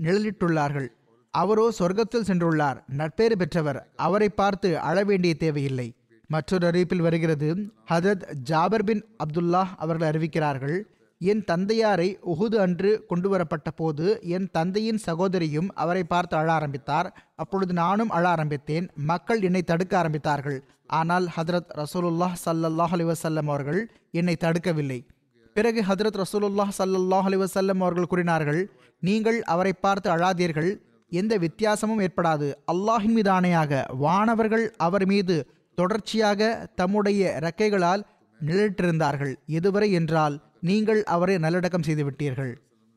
[0.04, 0.88] நிழலிட்டுள்ளார்கள்.
[1.34, 2.78] அவரோ சொர்க்கத்தில் சென்றுள்ளார்.
[2.88, 3.80] நட்பேறு பெற்றவர்.
[3.96, 5.94] அவரை பார்த்து அழ வேண்டிய தேவையில்லை.
[6.28, 7.48] மற்றொரு அறிவிப்பில் வருகிறது
[7.92, 10.78] ஹதரத் ஜாபர் பின் அப்துல்லாஹ் அவர்கள் அறிவிக்கிறார்கள்
[11.22, 17.08] என் தந்தையாரை உகுது அன்று கொண்டு வரப்பட்ட போது என் தந்தையின் சகோதரியும் அவரை பார்த்து அழ ஆரம்பித்தார்.
[17.36, 18.90] அப்பொழுது நானும் அழ ஆரம்பித்தேன்.
[18.96, 20.60] மக்கள் என்னை தடுக்க ஆரம்பித்தார்கள்.
[20.88, 25.00] ஆனால் ஹதரத் ரசூலுல்லாஹ் சல்லல்லாஹ் அலி வசல்லம் அவர்கள் என்னை தடுக்கவில்லை.
[25.60, 28.62] பிறகு ஹதரத் ரசூலுல்லாஹ் சல்லாஹ் அலைஹி அவர்கள் கூறினார்கள்
[29.08, 30.70] நீங்கள் அவரை பார்த்து அழாதீர்கள்
[31.12, 32.48] எந்த வித்தியாசமும் ஏற்படாது.
[32.74, 35.36] அல்லாஹின் மீது ஆணையாக வானவர்கள் அவர் மீது
[35.78, 36.42] தொடர்ச்சியாக
[36.80, 38.02] தம்முடைய ரெக்கைகளால்
[38.40, 39.34] நிழலிட்டிருந்தார்கள்.
[39.60, 40.36] எதுவரை என்றால்
[40.70, 42.54] நீங்கள் அவரை நல்லடக்கம் செய்து விட்டீர்கள்.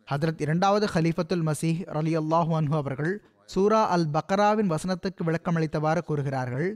[0.08, 3.12] ஹதரத் இரண்டாவது ஹலீஃபத்துல் மசீஹ் அலி அல்லாஹு அன்ஹு அவர்கள்
[3.54, 6.68] சூரா அல் பக்ராவின் வசனத்துக்கு விளக்கமளித்தவாறு கூறுகிறார்கள்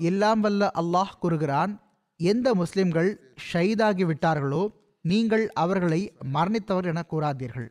[0.00, 1.74] எல்லாம் வல்ல அல்லாஹ் கூறுகிறான்
[2.20, 3.10] எந்த முஸ்லிம்கள்
[3.50, 4.62] ஷைதாகி விட்டார்களோ
[5.10, 6.00] நீங்கள் அவர்களை
[6.34, 7.68] மரணித்தவர் என கூறாதீர்கள்.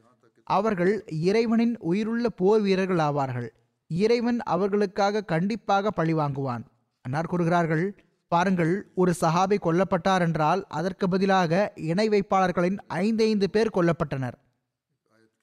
[0.48, 0.94] அவர்கள்
[1.28, 3.48] இறைவனின் உயிருள்ள போர் வீரர்கள் ஆவார்கள்.
[3.88, 6.64] இறைவன் அவர்களுக்காக கண்டிப்பாக பழி வாங்குவான்.
[7.06, 7.86] அன்னார் கூறுகிறார்கள்
[8.28, 14.38] பாருங்கள் ஒரு சஹாபி கொல்லப்பட்டார் என்றால் அதற்கு பதிலாக இணை வைப்பாளர்களின் ஐந்தைந்து பேர் கொல்லப்பட்டனர்.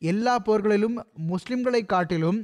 [0.03, 0.97] எல்லா போர்களிலும்
[1.33, 2.41] முஸ்லிம்களை காட்டிலும்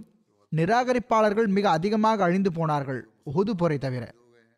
[0.52, 3.02] நிராகரிப்பாளர்கள் மிக அதிகமாக அழிந்து போனார்கள்.
[3.26, 4.04] உஹுது போரை தவிர.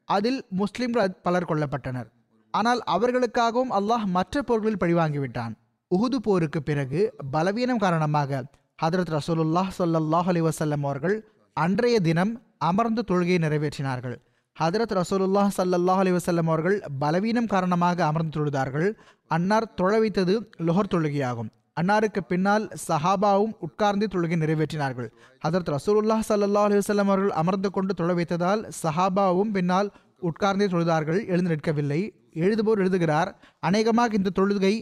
[0.09, 2.09] அதில் முஸ்லிம்கள் பலர் கொல்லப்பட்டனர்.
[2.55, 5.53] ஆனால் அவர்களுக்காகவும் அல்லாஹ் மற்ற போர்களில் பழிவாங்கிவிட்டான்.
[5.91, 7.01] உகுது போருக்கு பிறகு
[7.35, 8.41] பலவீனம் காரணமாக
[8.83, 11.17] ஹதரத் ரசூலுல்லாஹ் ஸல்லல்லாஹு அலி வசல்லம் அவர்கள்
[11.57, 12.33] அன்றைய தினம்
[12.71, 14.17] அமர்ந்து தொழுகையை நிறைவேற்றினார்கள்.
[14.57, 18.89] ஹதரத் ரசூலுல்லாஹ் ஸல்லல்லாஹு அலி வசல்லம் அவர்கள் பலவீனம் காரணமாக அமர்ந்து தொழுதார்கள்.
[19.37, 20.35] அன்னார் தொழ வைத்தது
[20.67, 21.51] லொஹர் தொழுகையாகும்.
[21.81, 25.09] அன்னாருக்கு பின்னால் சஹாபாவும் உட்கார்ந்து தொழுகை நிறைவேற்றினார்கள்.
[25.45, 29.91] ஹதரத் ரசூலுல்லாஹ் சல்லா அலுவலம் அவர்கள் அமர்ந்து கொண்டு தொழ வைத்ததால் சஹாபாவும் பின்னால்
[30.29, 32.01] உட்கார்ந்தே தொழுதார்கள் எழுந்து நிற்கவில்லை.
[32.45, 33.31] எழுதுபோர் எழுதுகிறார்
[33.69, 34.75] அநேகமாக இந்த தொழுகை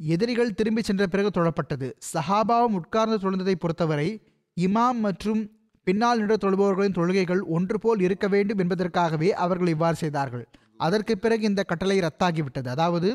[0.00, 1.88] எதிரிகள் திரும்பி சென்ற பிறகு தொழப்பட்டது.
[2.12, 4.08] சஹாபாவும் உட்கார்ந்து தொழுந்ததை பொறுத்தவரை
[4.56, 5.40] இமாம் மற்றும்
[5.86, 10.44] பின்னால் நின்று தொழுபவர்களின் தொழுகைகள் ஒன்று போல் இருக்க வேண்டும் என்பதற்காகவே அவர்கள் இவ்வாறு செய்தார்கள்.
[10.86, 12.68] அதற்கு பிறகு இந்த கட்டளை ரத்தாகிவிட்டது.
[12.76, 13.08] அதாவது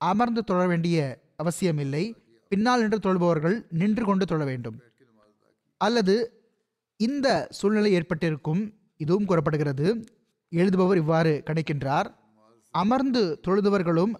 [0.00, 0.98] அமர்ந்து தொழ வேண்டிய
[1.42, 2.04] அவசியமில்லை.
[2.52, 4.76] பின்னால் நின்று தொழுபவர்கள் நின்று கொண்டு தொழ வேண்டும்.
[5.80, 6.14] அல்லது
[7.00, 7.28] இந்த
[7.58, 8.62] சூழ்நிலை ஏற்பட்டிருக்கும்
[9.04, 9.86] இதுவும் கூறப்படுகிறது.
[10.52, 12.08] எழுதுபவர் இவ்வாறு கணிக்கின்றார்
[12.74, 14.12] அமர்ந்து தொழுதவர்களும்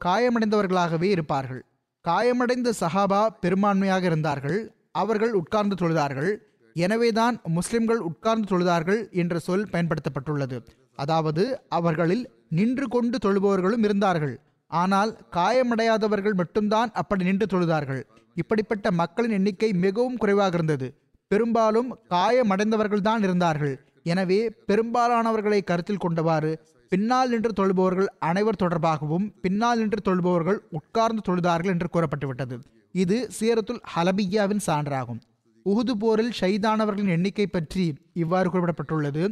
[0.00, 1.62] காயமடைந்தவர்களாகவே இருப்பார்கள்.
[2.04, 4.58] காயமடைந்த சஹாபா பெரும்பான்மையாக இருந்தார்கள்.
[4.90, 6.32] அவர்கள் உட்கார்ந்து தொழுதார்கள்.
[6.76, 10.56] எனவேதான் முஸ்லிம்கள் உட்கார்ந்து தொழுதார்கள் என்ற சொல் பயன்படுத்தப்பட்டுள்ளது.
[11.02, 14.34] அதாவது அவர்களில் நின்று கொண்டு தொழுபவர்களும் இருந்தார்கள்.
[14.70, 18.02] ஆனால் காயமடையாதவர்கள் மட்டும்தான் அப்படி நின்று தொழுதார்கள்.
[18.34, 20.88] இப்படிப்பட்ட மக்களின் எண்ணிக்கை மிகவும் குறைவாக இருந்தது.
[21.30, 23.74] பெரும்பாலும் காயமடைந்தவர்கள்தான் இருந்தார்கள்.
[24.02, 26.52] எனவே பெரும்பாலானவர்களை கருத்தில் கொண்டவாறு
[26.94, 32.56] பின்னால் நின்று தொழுபவர்கள் அனைவர் தொடர்பாகவும் பின்னால் நின்று தொழுபவர்கள் உட்கார்ந்து தொழுதார்கள் என்று கூறப்பட்டுவிட்டது.
[32.92, 35.20] இது சீரத்துல் ஹலபியாவின் சான்றாகும்.
[35.66, 39.24] உகுது போரில் ஷைதானவர்களின் எண்ணிக்கை பற்றி இவ்வாறு குறிப்பிடப்பட்டுள்ளது.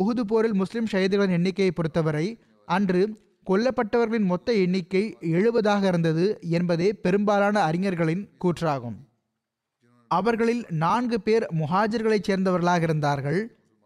[0.00, 2.26] உகுது போரில் முஸ்லிம் ஷைதுகளின் எண்ணிக்கையை பொறுத்தவரை
[2.68, 3.02] அன்று
[3.50, 8.96] கொல்லப்பட்டவர்களின் மொத்த எண்ணிக்கை எழுபதாக இருந்தது என்பதே பெரும்பாலான அறிஞர்களின் கூற்றாகும்.
[10.10, 13.40] அவர்களில் நான்கு பேர் முஹாஜர்களைச் சேர்ந்தவர்களாக இருந்தார்கள்.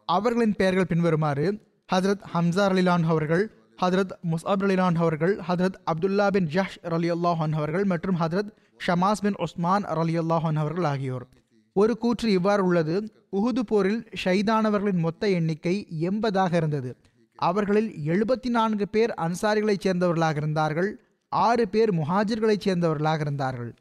[0.09, 1.47] அவர்களின் பெயர்கள் பின்வருமாறு
[1.93, 3.45] ஹதரத் ஹம்சா அலிலான் அவர்கள்
[3.82, 8.51] ஹதரத் முசாப் அலிலான் அவர்கள் ஹதரத் அப்துல்லா பின் ஜஷ் அலி அல்லாஹான் அவர்கள் மற்றும் ஹதரத்
[8.86, 11.26] ஷமாஸ் பின் உஸ்மான் அலி அல்லாஹான் அவர்கள் ஆகியோர்.
[11.72, 12.97] ஒரு கூற்று இவ்வாறு உள்ளது
[13.32, 16.97] உகுது போரில் ஷைதானவர்களின் மொத்த எண்ணிக்கை எண்பதாக இருந்தது.
[17.34, 20.91] அவர்களில் எழுபத்தி நான்கு பேர் அன்சாரிகளைச் சேர்ந்தவர்களாக இருந்தார்கள்
[21.28, 23.74] ஆறு பேர் முஹாஜிர்களைச் சேர்ந்தவர்களாக இருந்தார்கள்.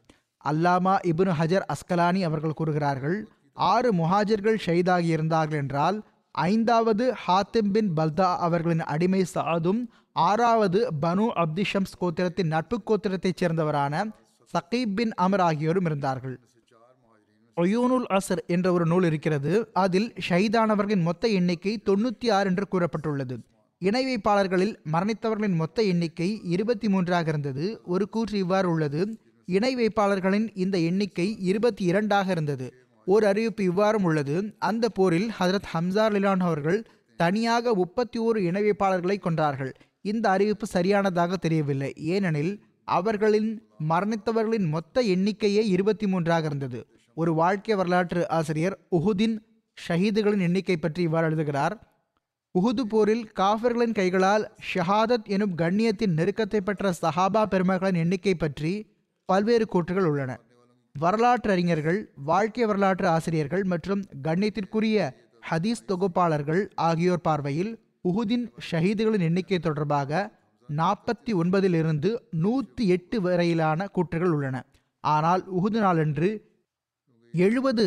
[0.44, 6.02] அல்லாமா இபுன் ஹஜர் அஸ்கலானி அவர்கள் கூறுகிறார்கள் ஆறு முஹாஜிர்கள் ஷைதாகி இருந்தார்கள் என்றால்
[6.38, 14.10] ஐந்தாவது ஹாத்திம் பின் பல்தா அவர்களின் அடிமை சாதும் ஆறாவது பனு அப்தி ஷம்ஸ் கோத்திரத்தின் நட்பு கோத்திரத்தைச் சேர்ந்தவரான
[14.52, 16.40] சகீப் பின் அமர் ஆகியோரும் இருந்தார்கள்.
[17.56, 19.70] ஒயூனுல் அசர் என்ற ஒரு நூல் இருக்கிறது.
[19.72, 23.36] அதில் ஷஹீதானவர்களின் மொத்த எண்ணிக்கை தொண்ணூற்றி ஆறு என்று கூறப்பட்டுள்ளது.
[23.78, 27.80] இணை வைப்பாளர்களில் மரணித்தவர்களின் மொத்த எண்ணிக்கை இருபத்தி மூன்றாக இருந்தது.
[27.84, 29.18] ஒரு கூற்று இவ்வாறு உள்ளது.
[29.46, 32.87] இணை வைப்பாளர்களின் இந்த எண்ணிக்கை இருபத்தி இரண்டாக இருந்தது.
[33.12, 34.36] ஒரு அறிவிப்பு இவ்வாறும் உள்ளது.
[34.58, 36.80] அந்த போரில் ஹஜரத் ஹம்சா லிலான் அவர்கள்
[37.16, 39.72] தனியாக முப்பத்தி ஓரு இணைவேப்பாளர்களை கொன்றார்கள்.
[40.00, 41.90] இந்த அறிவிப்பு சரியானதாக தெரியவில்லை.
[42.14, 42.52] ஏனெனில்
[42.84, 43.50] அவர்களின்
[43.88, 46.80] மரணித்தவர்களின் மொத்த எண்ணிக்கையே இருபத்தி மூன்றாக இருந்தது.
[47.14, 49.36] ஒரு வாழ்க்கை வரலாற்று ஆசிரியர் உஹுதின்
[49.78, 51.74] ஷஹீதுகளின் எண்ணிக்கை பற்றி இவ்வாறு எழுதுகிறார்.
[52.54, 58.72] உஹுது போரில் காஃபர்களின் கைகளால் ஷஹாதத் எனும் கண்ணியத்தின் நெருக்கத்தை பெற்ற சஹாபா பெருமக்களின் எண்ணிக்கை பற்றி
[59.28, 60.32] பல்வேறு கூற்றுகள் உள்ளன.
[61.00, 64.98] வரலாற்று அறிஞர்கள் வாழ்க்கை வரலாற்று ஆசிரியர்கள் மற்றும் கண்ணியத்திற்குரிய
[65.42, 67.72] ஹதீஸ் தொகுப்பாளர்கள் ஆகியோர் பார்வையில்
[68.08, 70.20] உஹுதின் ஷஹீதுகளின் எண்ணிக்கை தொடர்பாக
[70.68, 72.10] நாற்பத்தி ஒன்பதிலிருந்து
[72.44, 74.56] நூற்றி எட்டு வரையிலான கூற்றுகள் உள்ளன.
[75.04, 76.30] ஆனால் உகுது நாளன்று
[77.34, 77.84] எழுபது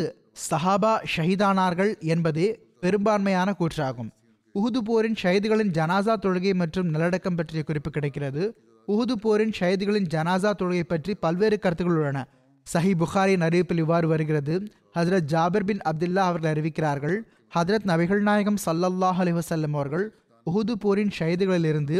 [0.48, 2.48] சஹாபா ஷஹீதானார்கள் என்பதே
[2.84, 4.10] பெரும்பான்மையான கூற்றாகும்.
[4.54, 8.44] உகுது போரின் ஷஹீதுகளின் ஜனாசா தொழுகை மற்றும் நல்லடக்கம் பற்றிய குறிப்பு கிடைக்கிறது.
[8.88, 12.20] உகுது போரின் ஷஹீதுகளின் ஜனாசா தொழுகை பற்றி பல்வேறு கருத்துக்கள் உள்ளன.
[12.66, 14.54] சஹி புகாரின் அறிவிப்பில் இவ்வாறு வருகிறது.
[14.96, 17.16] ஹஜரத் ஜாபிர் பின் அப்துல்லா அவர்கள் அறிவிக்கிறார்கள்
[17.54, 20.06] ஹதரத் நபிகள் நாயகம் சல்லல்லாஹ் அலி வசல்லம் அவர்கள்
[20.46, 21.96] உஹுது போரின் ஷைதுகளிலிருந்து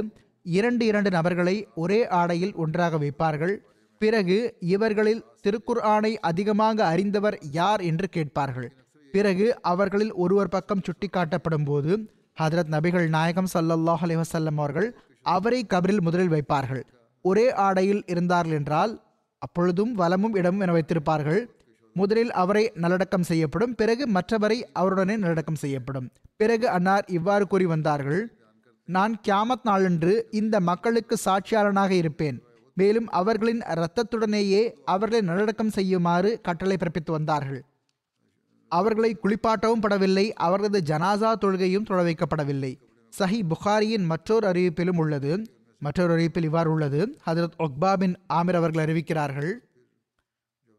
[0.47, 3.55] இரண்டு இரண்டு நபர்களை ஒரே ஆடையில் ஒன்றாக வைப்பார்கள்.
[4.01, 4.39] பிறகு
[4.75, 8.69] இவர்களில் திருக்குர்ஆனை அதிகமாக அறிந்தவர் யார் என்று கேட்பார்கள்.
[9.15, 11.93] பிறகு அவர்களில் ஒருவர் பக்கம் சுட்டிக்காட்டப்படும் போது
[12.37, 14.89] ஹதரத் நபிகள் நாயகம் சல்லல்லாஹ் அலி வசல்லம் அவர்கள்
[15.35, 16.83] அவரை கபரில் முதலில் வைப்பார்கள்.
[17.25, 18.93] ஒரே ஆடையில் இருந்தார்கள் என்றால்
[19.45, 21.41] அப்பொழுதும் வலமும் இடமும் என வைத்திருப்பார்கள்.
[21.97, 26.09] முதலில் அவரை நல்லடக்கம் செய்யப்படும் பிறகு மற்றவரை அவருடனே நல்லடக்கம் செய்யப்படும்.
[26.41, 28.23] பிறகு அன்னார் இவ்வாறு கூறி வந்தார்கள்
[28.89, 32.39] நான் கியாமத் நாளன்று இந்த மக்களுக்கு சாட்சியாளனாக இருப்பேன்.
[32.77, 37.61] மேலும் அவர்களின் இரத்தத்துடனேயே அவர்களை நல்லடக்கம் செய்யுமாறு கட்டளை பிறப்பித்து வந்தார்கள்.
[38.73, 42.73] அவர்களை குளிப்பாட்டவும் படவில்லை அவர்களது ஜனாசா தொழுகையும் தொழ வைக்கப்படவில்லை.
[43.13, 45.33] சஹி புகாரியின் மற்றொரு அறிவிப்பிலும் உள்ளது
[45.85, 47.01] மற்றொரு அறிவிப்பில் இவ்வாறு உள்ளது.
[47.27, 49.53] ஹதரத் ஒக்பா பின் ஆமிர் அவர்கள் அறிவிக்கிறார்கள்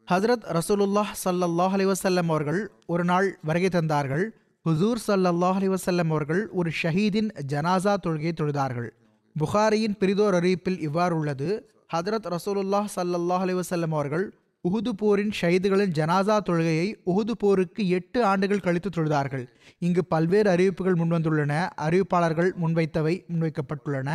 [0.07, 2.61] ஹசரத் ரசூலுல்லாஹ் சல்லாஹ் அலி வசல்லம் அவர்கள்
[2.93, 4.25] ஒரு நாள் வருகை தந்தார்கள்.
[4.65, 8.89] ஹுசூர் சல்லாஹ் அலி வசல்லம் அவர்கள் ஒரு ஷஹீதின் ஜனாசா தொழுகையை தொழுதார்கள்.
[9.35, 11.49] புகாரியின் பிரிதோர் அறிவிப்பில் இவ்வாறு உள்ளது
[11.95, 14.25] ஹதரத் ரசூலுல்லாஹ் சல்லாஹ் அலி வசல்லம் அவர்கள்
[14.67, 19.45] உஹுது போரின் ஷஹீதுகளின் ஜனாசா தொழுகையை உகுது போருக்கு எட்டு ஆண்டுகள் கழித்து தொழுதார்கள்.
[19.77, 21.53] இங்கு பல்வேறு அறிவிப்புகள் முன்வந்துள்ளன.
[21.81, 24.09] அறிவிப்பாளர்கள் முன்வைத்தவை முன்வைக்கப்பட்டுள்ளன.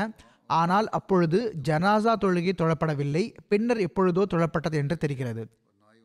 [0.51, 1.39] ஆனால் அப்பொழுது
[1.69, 5.43] ஜனாசா தொழுகை தொழப்படவில்லை பின்னர் எப்பொழுதோ தொழப்பட்டது என்று தெரிகிறது.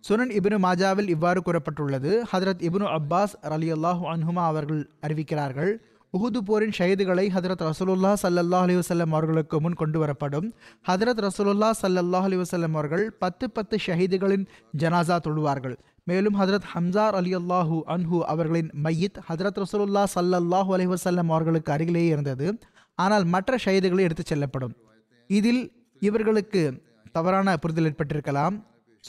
[0.03, 5.71] சுனன் இபினு மாஜாவில் இவ்வாறு கூறப்பட்டுள்ளது ஹதரத் இபினு அப்பாஸ் அலி அல்லாஹூ அன்ஹுமா அவர்கள் அறிவிக்கிறார்கள்
[6.13, 10.47] உஹுது போரின் ஷஹீதுகளை ஹதரத் ரசூலுல்லா சல்லல்லாஹ் அலி வசல்லம் அவர்களுக்கு முன் கொண்டு வரப்படும்.
[10.89, 14.45] ஹதரத் ரசூலுல்லா சல்லல்லாஹ் அலி வசல்லம் அவர்கள் பத்து பத்து ஷஹீதுகளின்
[14.77, 15.75] ஜனாசா தொழுவார்கள்.
[16.03, 22.07] மேலும் ஹதரத் ஹம்சார் அலி அல்லாஹூ அன்ஹு அவர்களின் மையத் ஹதரத் ரசூலுல்லா சல்லல்லாஹு அலி வசல்லம் அவர்களுக்கு அருகிலேயே
[22.07, 22.47] இருந்தது.
[22.95, 24.73] ஆனால் மற்ற ஷஹீதுகளை எடுத்துச் செல்லப்படும்.
[25.27, 25.61] இதில்
[25.99, 26.61] இவர்களுக்கு
[27.11, 28.55] தவறான புரிதல் ஏற்பட்டிருக்கலாம்.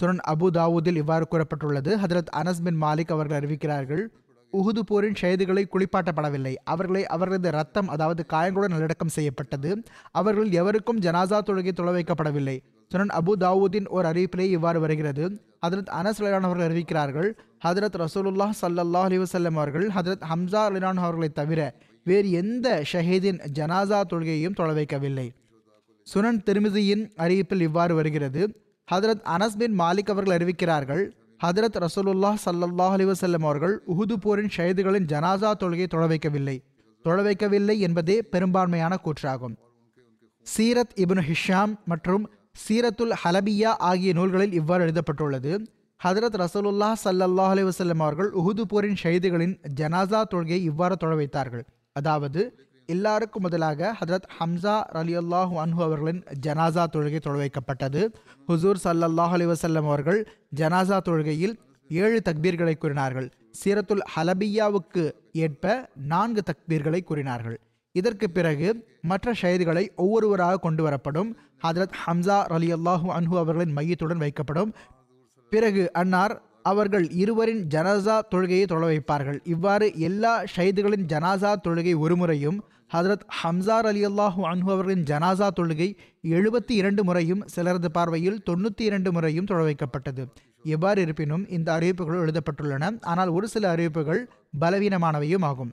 [0.00, 1.90] சுரன் அபு தாவூதில் இவ்வாறு கூறப்பட்டுள்ளது.
[2.02, 4.04] ஹதரத் அனஸ் பின் மாலிக் அவர்கள் அறிவிக்கிறார்கள்
[4.52, 6.54] உகுது போரின் ஷஹீதுகளை குளிப்பாட்டப்படவில்லை.
[6.64, 9.82] அவர்களை அவர்களது ரத்தம் அதாவது காயங்களுடன் நல்லடக்கம் செய்யப்பட்டது.
[10.10, 12.56] அவர்கள் எவருக்கும் ஜனாசா தொழுகை தொலை வைக்கப்படவில்லை.
[12.90, 15.24] சுனன் அபு தாவூதின் ஒரு அறிவிப்பிலே இவ்வாறு வருகிறது.
[15.66, 17.30] ஹதரத் அனஸ் அலிலான் அவர்கள் அறிவிக்கிறார்கள்
[17.64, 21.60] ஹதரத் ரசூலுல்லாஹ் சல்லல்லாஹ் அலி வசல்லம் அவர்கள் ஹதரத் ஹம்சா அலிலான் அவர்களை தவிர
[22.06, 25.26] வேறு எந்த ஷஹீதின் ஜனாசா தொழுகையையும் தொலை வைக்கவில்லை
[26.06, 28.42] சுனன் திருமிதியின் அறிவிப்பில் இவ்வாறு வருகிறது.
[28.88, 31.04] ஹதரத் அனஸ் பின் மாலிக் அவர்கள் அறிவிக்கிறார்கள்
[31.40, 36.56] ஹதரத் ரசூலுல்லாஹ் சல்லல்லாஹ் அலி வசல்லம் அவர்கள் உஹுது போரின் ஷஹீதுகளின் ஜனாசா தொழுகையை தொலை வைக்கவில்லை
[37.04, 39.54] தொலை வைக்கவில்லை என்பதே பெரும்பான்மையான கூற்றாகும்.
[40.46, 42.24] சீரத் இப்னு ஹிஷாம் மற்றும்
[42.64, 45.52] சீரத்துல் ஹலபியா ஆகிய நூல்களில் இவ்வாறு எழுதப்பட்டுள்ளது
[46.00, 51.64] ஹதரத் ரசூலுல்லாஹ் சல்லல்லாஹ் அலி வசல்லம் அவர்கள் உஹுது போரின் ஷஹீதுகளின் ஜனாசா தொழுகையை இவ்வாறு தொலை வைத்தார்கள்
[51.98, 52.42] அதாவது
[52.88, 58.00] எல்லாருக்கும் முதலாக ஹதரத் ஹம்சா அலி அல்லாஹூ அன்ஹு அவர்களின் ஜனாசா தொழுகை தொலை வைக்கப்பட்டது
[58.48, 60.18] ஹுசூர் சல்லல்லாஹ் அலி வசல்லம் அவர்கள்
[60.60, 61.54] ஜனாசா தொழுகையில்
[61.90, 63.28] ஏழு தக்பீர்களை கூறினார்கள்.
[63.60, 65.04] சீரத்துல் ஹலபியாவுக்கு
[65.44, 65.64] ஏற்ப
[66.12, 67.56] நான்கு தக்பீர்களை கூறினார்கள்.
[67.94, 68.68] இதற்கு பிறகு
[69.10, 71.30] மற்ற ஷஹீதுகளை ஒவ்வொருவராக கொண்டு வரப்படும்
[71.64, 74.72] ஹதரத் ஹம்சா அலி அல்லாஹூ அன்ஹு அவர்களின் மையத்துடன் வைக்கப்படும்.
[75.52, 76.34] பிறகு அன்னார்
[76.70, 79.38] அவர்கள் இருவரின் ஜனாசா தொழுகையை தொழ வைப்பார்கள்.
[79.54, 82.58] இவ்வாறு எல்லா ஷைதுகளின் ஜனாசா தொழுகை ஒரு முறையும்
[82.94, 85.88] ஹதரத் ஹம்சார் அலி அல்லாஹு அன்ஹு அவர்களின் ஜனாசா தொழுகை
[86.36, 90.24] எழுபத்தி இரண்டு முறையும் சிலரது பார்வையில் தொண்ணூற்றி இரண்டு முறையும் தொழ வைக்கப்பட்டது.
[90.74, 92.90] எவ்வாறு இருப்பினும் இந்த அறிவிப்புகள் எழுதப்பட்டுள்ளன.
[93.12, 94.22] ஆனால் ஒரு சில அறிவிப்புகள்
[94.60, 95.72] பலவீனமானவையும் ஆகும்.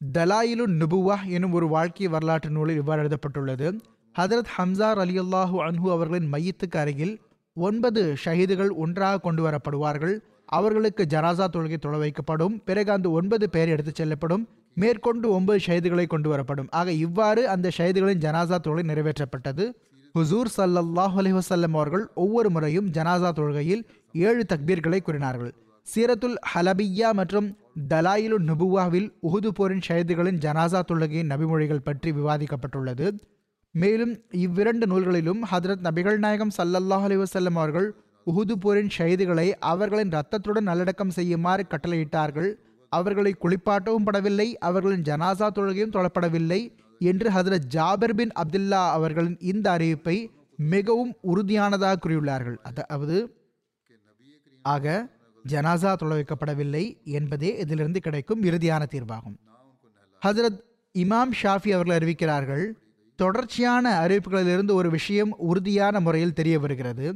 [0.00, 3.68] தலாயிலு நுபுவா எனும் ஒரு வாழ்க்கை வரலாற்று நூலில் இவ்வாறு எழுதப்பட்டுள்ளது.
[4.14, 7.14] ஹதரத் ஹம்சார் அலி அல்லாஹு அன்ஹு அவர்களின் மையத்துக்கு அருகில்
[7.54, 10.14] ஒன்பது ஷஹீதுகள் ஒன்றாக கொண்டு வரப்படுவார்கள்
[10.46, 12.54] அவர்களுக்கு ஜனாசா தொழுகை தொலை வைக்கப்படும்.
[12.64, 14.48] பிறகு அந்த ஒன்பது பேர் எடுத்துச் செல்லப்படும்.
[14.74, 19.64] மேற்கொண்டு ஒன்பது ஷஹீதுகளை கொண்டு வரப்படும் ஆக இவ்வாறு அந்த ஷஹீதுகளின் ஜனாசா தொழுகை நிறைவேற்றப்பட்டது.
[20.14, 23.82] ஹுசூர் சல்லல்லாஹ் அலி வசல்லம் அவர்கள் ஒவ்வொரு முறையும் ஜனாசா தொழுகையில்
[24.12, 25.52] ஏழு தக்பீர்களை கூறினார்கள்.
[25.86, 27.48] சீரத்துல் ஹலபியா மற்றும்
[27.88, 33.06] தலாயிலு நுபுவாவில் உஹுது போரின் ஷஹீதுகளின் ஜனாசா தொழுகையின் நபிமொழிகள் பற்றி விவாதிக்கப்பட்டுள்ளது.
[33.74, 34.14] மேலும்
[34.44, 37.88] இவ்விரண்டு நூல்களிலும் ஹதரத் நபிகள் நாயகம் சல்லல்லாஹ் அலி வசல்லம் அவர்கள்
[38.26, 42.50] உஹுது போரின் ஷைதுகளை அவர்களின் ரத்தத்துடன் நல்லடக்கம் செய்யுமாறு கட்டளையிட்டார்கள்.
[42.92, 46.60] அவர்களை குளிப்பாட்டவும் படவில்லை அவர்களின் ஜனாசா தொழுகையும் தொழப்படவில்லை
[47.00, 50.16] என்று ஹதரத் ஜாபர் பின் அப்துல்லா அவர்களின் இந்த அறிவிப்பை
[50.56, 52.58] மிகவும் உறுதியானதாக கூறியுள்ளார்கள்.
[52.62, 53.16] அதாவது
[54.64, 54.86] ஆக
[55.44, 56.84] ஜனாசா தொலை வைக்கப்படவில்லை
[57.18, 59.36] என்பதே இதிலிருந்து கிடைக்கும் இறுதியான தீர்வாகும்.
[60.22, 60.60] ஹசரத்
[60.94, 62.64] இமாம் ஷாஃபி அவர்கள் அறிவிக்கிறார்கள்
[63.18, 67.06] தொடர்ச்சியான அறிவிப்புகளிலிருந்து ஒரு விஷயம் உறுதியான முறையில் தெரிய வருகிறது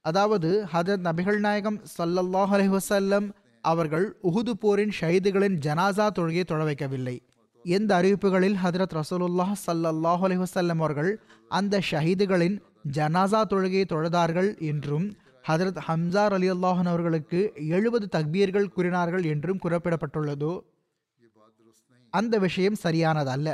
[0.00, 3.30] அதாவது ஹஜரத் நபிகள் நாயகம் சல்லல்லாஹ் அலைஹி
[3.60, 7.16] அவர்கள் உஹுது போரின் ஷஹீதுகளின் ஜனாசா தொழுகையை தொட வைக்கவில்லை.
[7.64, 12.56] எந்த அறிவிப்புகளில் ஹதரத் ரசூலுல்லாஹ் சல்லல்லாஹ் அலைஹி வஸல்லம் அவர்கள் அந்த ஷஹீதுகளின்
[12.96, 15.06] ஜனாசா தொழுகையை தொழுதார்கள் என்றும்
[15.48, 20.52] ஹதரத் ஹம்சார் அலி அல்லாஹன் அவர்களுக்கு எழுபது தக்பீர்கள் கூறினார்கள் என்றும் குறிப்பிடப்பட்டுள்ளதோ?
[22.10, 23.48] அந்த விஷயம் சரியானதல்ல.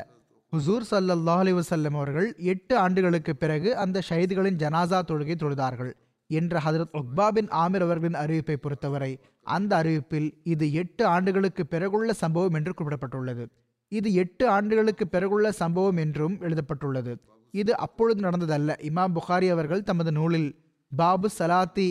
[0.53, 5.93] ஹுசூர் சல்லல்லா அலி வசல்லம் அவர்கள் எட்டு ஆண்டுகளுக்கு பிறகு அந்த ஷஹீதுகளின் ஜனாசா தொழுகை தொழுதார்கள்
[6.31, 12.53] என்ற ஹதரத் உக்பா பின் ஆமிர் அவர்களின் அறிவிப்பை பொறுத்தவரை அந்த அறிவிப்பில் இது எட்டு ஆண்டுகளுக்கு பிறகுள்ள சம்பவம்
[12.53, 13.45] என்று குறிப்பிடப்பட்டுள்ளது.
[13.89, 17.15] இது எட்டு ஆண்டுகளுக்கு பிறகுள்ள சம்பவம் என்றும் எழுதப்பட்டுள்ளது.
[17.55, 18.71] இது அப்பொழுது நடந்ததல்ல.
[18.91, 20.51] இமாம் புகாரி அவர்கள் தமது நூலில்
[20.93, 21.89] பாபு சலாத்தி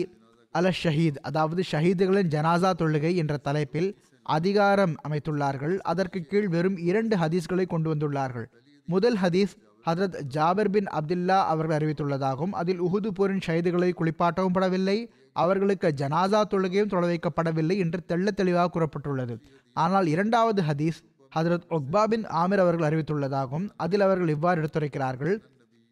[0.54, 3.90] அல ஷஹீத் அதாவது ஷஹீதுகளின் ஜனாசா தொழுகை என்ற தலைப்பில்
[4.36, 5.74] அதிகாரம் அமைத்துள்ளார்கள்.
[5.92, 8.46] அதற்கு கீழ் வெறும் இரண்டு ஹதீஸ்களை கொண்டு வந்துள்ளார்கள்.
[8.86, 9.54] முதல் ஹதீஸ்
[9.86, 12.52] ஹதரத் ஜாபர் பின் அப்துல்லா அவர்கள் அறிவித்துள்ளதாகும்.
[12.60, 14.98] அதில் உஹுது போரின் ஷைதுகளை குளிப்பாட்டவும் படவில்லை.
[15.32, 19.34] அவர்களுக்கு ஜனாசா தொழுகையும் தொலை வைக்கப்படவில்லை என்று தெள்ள தெளிவாக கூறப்பட்டுள்ளது.
[19.74, 21.00] ஆனால் இரண்டாவது ஹதீஸ்
[21.36, 23.66] ஹதரத் ஒக்பா பின் ஆமிர் அவர்கள் அறிவித்துள்ளதாகும்.
[23.76, 25.34] அதில் அவர்கள் இவ்வாறு எடுத்துரைக்கிறார்கள்.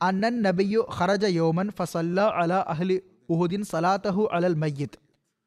[0.00, 2.96] அண்ணன் நபியு ஹரஜ யோமன் ஃபசல்லா அலா அஹ்லி
[3.28, 4.98] உஹுதின் சலாத்தஹு அலல் மையித்.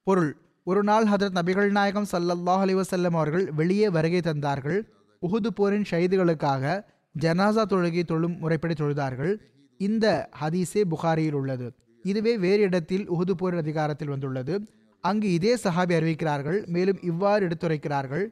[0.07, 0.31] பொருள்
[0.63, 4.83] ஒரு நாள் ஹதரத் நபிகள் நாயகம் சல்லல்லாஹ் அலி வசல்லம் அவர்கள் வெளியே வருகை தந்தார்கள்.
[5.21, 6.83] உஹுது போரின் ஷைதுகளுக்காக
[7.21, 9.37] ஜனாசா தொழுகை தொழும் முறைப்படி தொழுதார்கள்.
[9.77, 11.73] இந்த ஹதீஸே புகாரியில் உள்ளது.
[12.03, 14.65] இதுவே வேறு இடத்தில் உஹுது போரின் அதிகாரத்தில் வந்துள்ளது.
[15.01, 16.65] அங்கு இதே சஹாபி அறிவிக்கிறார்கள்.
[16.65, 18.27] மேலும் இவ்வாறு எடுத்துரைக்கிறார்கள்.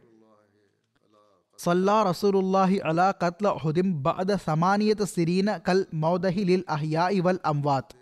[1.65, 7.95] சல்லா ரசூலுல்லாஹி அலா கத்ல ஹுதிம் பஅத சமானியத் சிரீன கல் மௌதஹி லில் அஹ்யா இவல் அம்வாத்.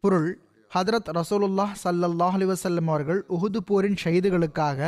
[0.00, 0.43] பொருள்
[0.74, 4.80] ஹதரத் ரசூலுல்லாஹ் சல்லல்லாஹ் அலி வசல்லம் அவர்கள் உஹுது போரின் ஷஹீதுகளுக்காக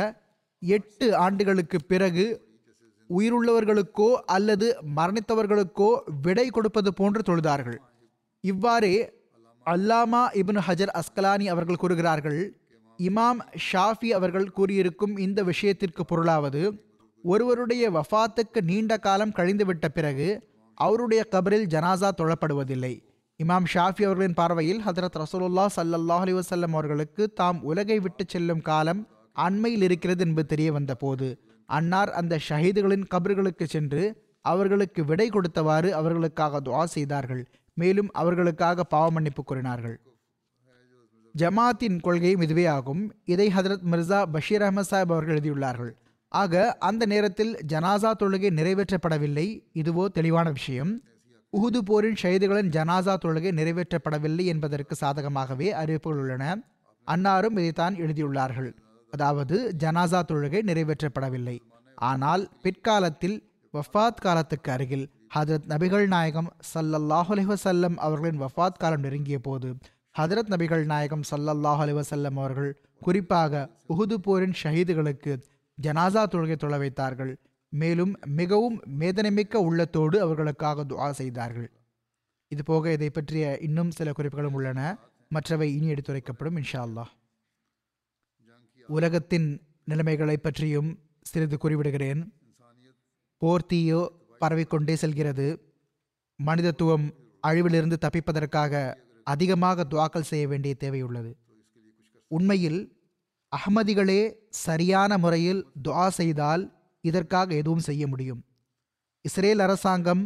[0.61, 2.25] எட்டு ஆண்டுகளுக்கு பிறகு
[3.09, 4.67] உயிருள்ளவர்களுக்கோ அல்லது
[4.97, 5.89] மரணித்தவர்களுக்கோ
[6.25, 7.77] விடை கொடுப்பது போன்று தொழுதார்கள்.
[8.43, 8.95] இவ்வாறே
[9.65, 12.41] அல்லாமா இபின் ஹஜர் அஸ்கலானி அவர்கள் கூறுகிறார்கள்
[12.99, 16.63] இமாம் ஷாஃபி அவர்கள் கூறியிருக்கும் இந்த விஷயத்திற்கு பொருளாவது
[17.23, 20.27] ஒருவருடைய வஃபாத்துக்கு நீண்ட காலம் கழிந்துவிட்ட பிறகு
[20.77, 22.93] அவருடைய கபரில் ஜனாசா தொழப்படுவதில்லை.
[23.39, 29.01] இமாம் ஷாஃபி அவர்களின் பார்வையில் ஹதரத் ரசூலுல்லா சல்லல்லாஹ் அலி வசல்லம் அவர்களுக்கு தாம் உலகை விட்டு செல்லும் காலம்
[29.35, 31.27] அண்மையில் இருக்கிறது என்பது தெரிய வந்த போது
[31.69, 34.03] அன்னார் அந்த ஷஹீதுகளின் கபர்களுக்கு சென்று
[34.41, 37.43] அவர்களுக்கு விடை கொடுத்தவாறு அவர்களுக்காக துவா செய்தார்கள்.
[37.73, 39.95] மேலும் அவர்களுக்காக பாவ மன்னிப்பு கூறினார்கள்.
[41.35, 43.03] ஜமாத்தின் கொள்கையும் இதுவே ஆகும்.
[43.25, 45.91] இதை ஹதரத் மிர்சா பஷீர் அஹமத் சாஹிப் அவர்கள் எழுதியுள்ளார்கள்.
[46.31, 49.47] ஆக அந்த நேரத்தில் ஜனாசா தொழுகை நிறைவேற்றப்படவில்லை.
[49.73, 50.93] இதுவோ தெளிவான விஷயம்.
[51.53, 56.61] உகுது போரின் ஷஹீதுகளின் ஜனாசா தொழுகை நிறைவேற்றப்படவில்லை என்பதற்கு சாதகமாகவே அறிவிப்புகள் உள்ளன.
[57.07, 58.73] அன்னாரும் இதைத்தான் எழுதியுள்ளார்கள்.
[59.11, 61.59] அதாவது ஜனாசா தொழுகை நிறைவேற்றப்படவில்லை.
[61.95, 63.37] ஆனால் பிற்காலத்தில்
[63.73, 69.75] வஃபாத் காலத்துக்கு அருகில் ஹதரத் நபிகள் நாயகம் சல்லல்லாஹ் அலிவசல்லம் அவர்களின் வஃபாத் காலம் நெருங்கிய போது
[70.19, 75.33] ஹதரத் நபிகள் நாயகம் சல்லல்லாஹ் அலிவசல்லம் அவர்கள் குறிப்பாக உகுது போரின் ஷஹீதுகளுக்கு
[75.77, 77.33] ஜனாசா தொழுகை தொழ வைத்தார்கள்.
[77.73, 81.69] மேலும் மிகவும் மேதனைமிக்க உள்ளத்தோடு அவர்களுக்காக துவா செய்தார்கள்.
[82.51, 84.81] இது போக இதை பற்றிய இன்னும் சில குறிப்புகளும் உள்ளன.
[85.35, 87.11] மற்றவை இனி எடுத்துரைக்கப்படும் இன்ஷா அல்லாஹ்
[88.89, 89.47] உலகத்தின்
[89.91, 90.89] நிலைமைகளை பற்றியும்
[91.29, 92.21] சிறிது குறிவிடுகிறேன்
[93.41, 94.01] போர்த்தீயோ
[94.41, 95.47] பரவிக்கொண்டே செல்கிறது.
[96.39, 97.05] மனிதத்துவம்
[97.43, 98.73] அழிவிலிருந்து தப்பிப்பதற்காக
[99.27, 101.31] அதிகமாக துவாக்கல் செய்ய வேண்டிய தேவையுள்ளது
[102.31, 102.79] உண்மையில்
[103.51, 104.21] அகமதிகளே
[104.65, 106.63] சரியான முறையில் துவா செய்தால்
[107.09, 108.41] இதற்காக எதுவும் செய்ய முடியும்.
[109.25, 110.23] இஸ்ரேல் அரசாங்கம்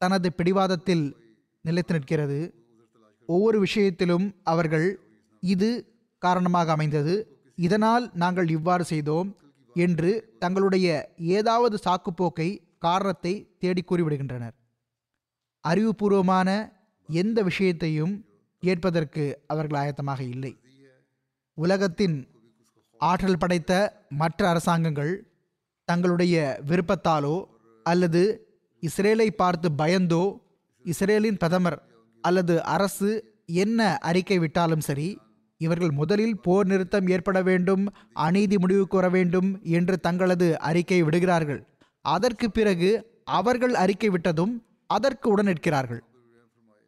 [0.00, 1.04] தனது பிடிவாதத்தில்
[1.64, 2.40] நிலைத்து நிற்கிறது.
[3.28, 4.88] ஒவ்வொரு விஷயத்திலும் அவர்கள்
[5.42, 5.70] இது
[6.22, 7.14] காரணமாக அமைந்தது.
[7.58, 9.28] இதனால் நாங்கள் இவ்வாறு செய்தோம்
[9.76, 10.10] என்று
[10.42, 10.88] தங்களுடைய
[11.36, 12.48] ஏதாவது சாக்குப்போக்கை
[12.86, 13.32] காரணத்தை
[13.62, 14.54] தேடி கூறிவிடுகின்றனர்.
[15.64, 16.48] அறிவுபூர்வமான
[17.08, 18.14] எந்த விஷயத்தையும்
[18.62, 20.52] ஏற்பதற்கு அவர்கள் ஆயத்தமாக இல்லை.
[21.58, 22.16] உலகத்தின்
[23.00, 23.72] ஆற்றல் படைத்த
[24.20, 25.12] மற்ற அரசாங்கங்கள்
[25.84, 26.34] தங்களுடைய
[26.68, 27.36] விருப்பத்தாலோ
[27.86, 28.22] அல்லது
[28.82, 30.24] இஸ்ரேலை பார்த்து பயந்தோ
[30.84, 31.78] இஸ்ரேலின் பிரதமர்
[32.20, 33.10] அல்லது அரசு
[33.44, 35.08] என்ன அறிக்கை விட்டாலும் சரி
[35.60, 41.60] இவர்கள் முதலில் போர் நிறுத்தம் ஏற்பட வேண்டும் அநீதி முடிவுக்கு வர வேண்டும் என்று தங்களது அறிக்கை விடுகிறார்கள்.
[42.04, 42.90] அதற்கு பிறகு
[43.38, 44.54] அவர்கள் அறிக்கை விட்டதும்
[44.86, 46.02] அதற்கு உடன் நிற்கிறார்கள்.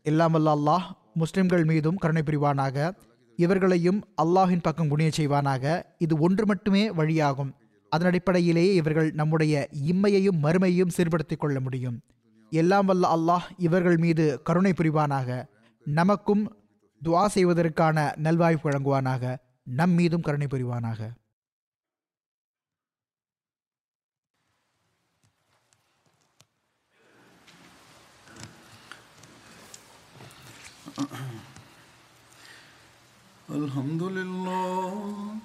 [0.03, 2.93] எல்லாம் அல்லாஹ் முஸ்லிம்கள் மீதும் கருணை புரிவானாக.
[3.39, 5.65] இவர்களையும் அல்லாஹின் பக்கம் குணிய செய்வானாக.
[5.99, 7.53] இது ஒன்று மட்டுமே வழியாகும்.
[7.96, 9.54] அதன் அடிப்படையிலேயே இவர்கள் நம்முடைய
[9.92, 11.98] இம்மையையும் மறுமையையும் சீர்படுத்திக் கொள்ள முடியும்
[12.52, 15.30] எல்லாம் வல்ல அல்லாஹ் இவர்கள் மீது கருணை புரிவானாக
[15.86, 16.44] நமக்கும்
[17.02, 19.34] துவா செய்வதற்கான நல்வாய்ப்பு வழங்குவானாக
[19.78, 21.02] நம் மீதும் கருணை புரிவானாக
[33.54, 35.45] الحمد لله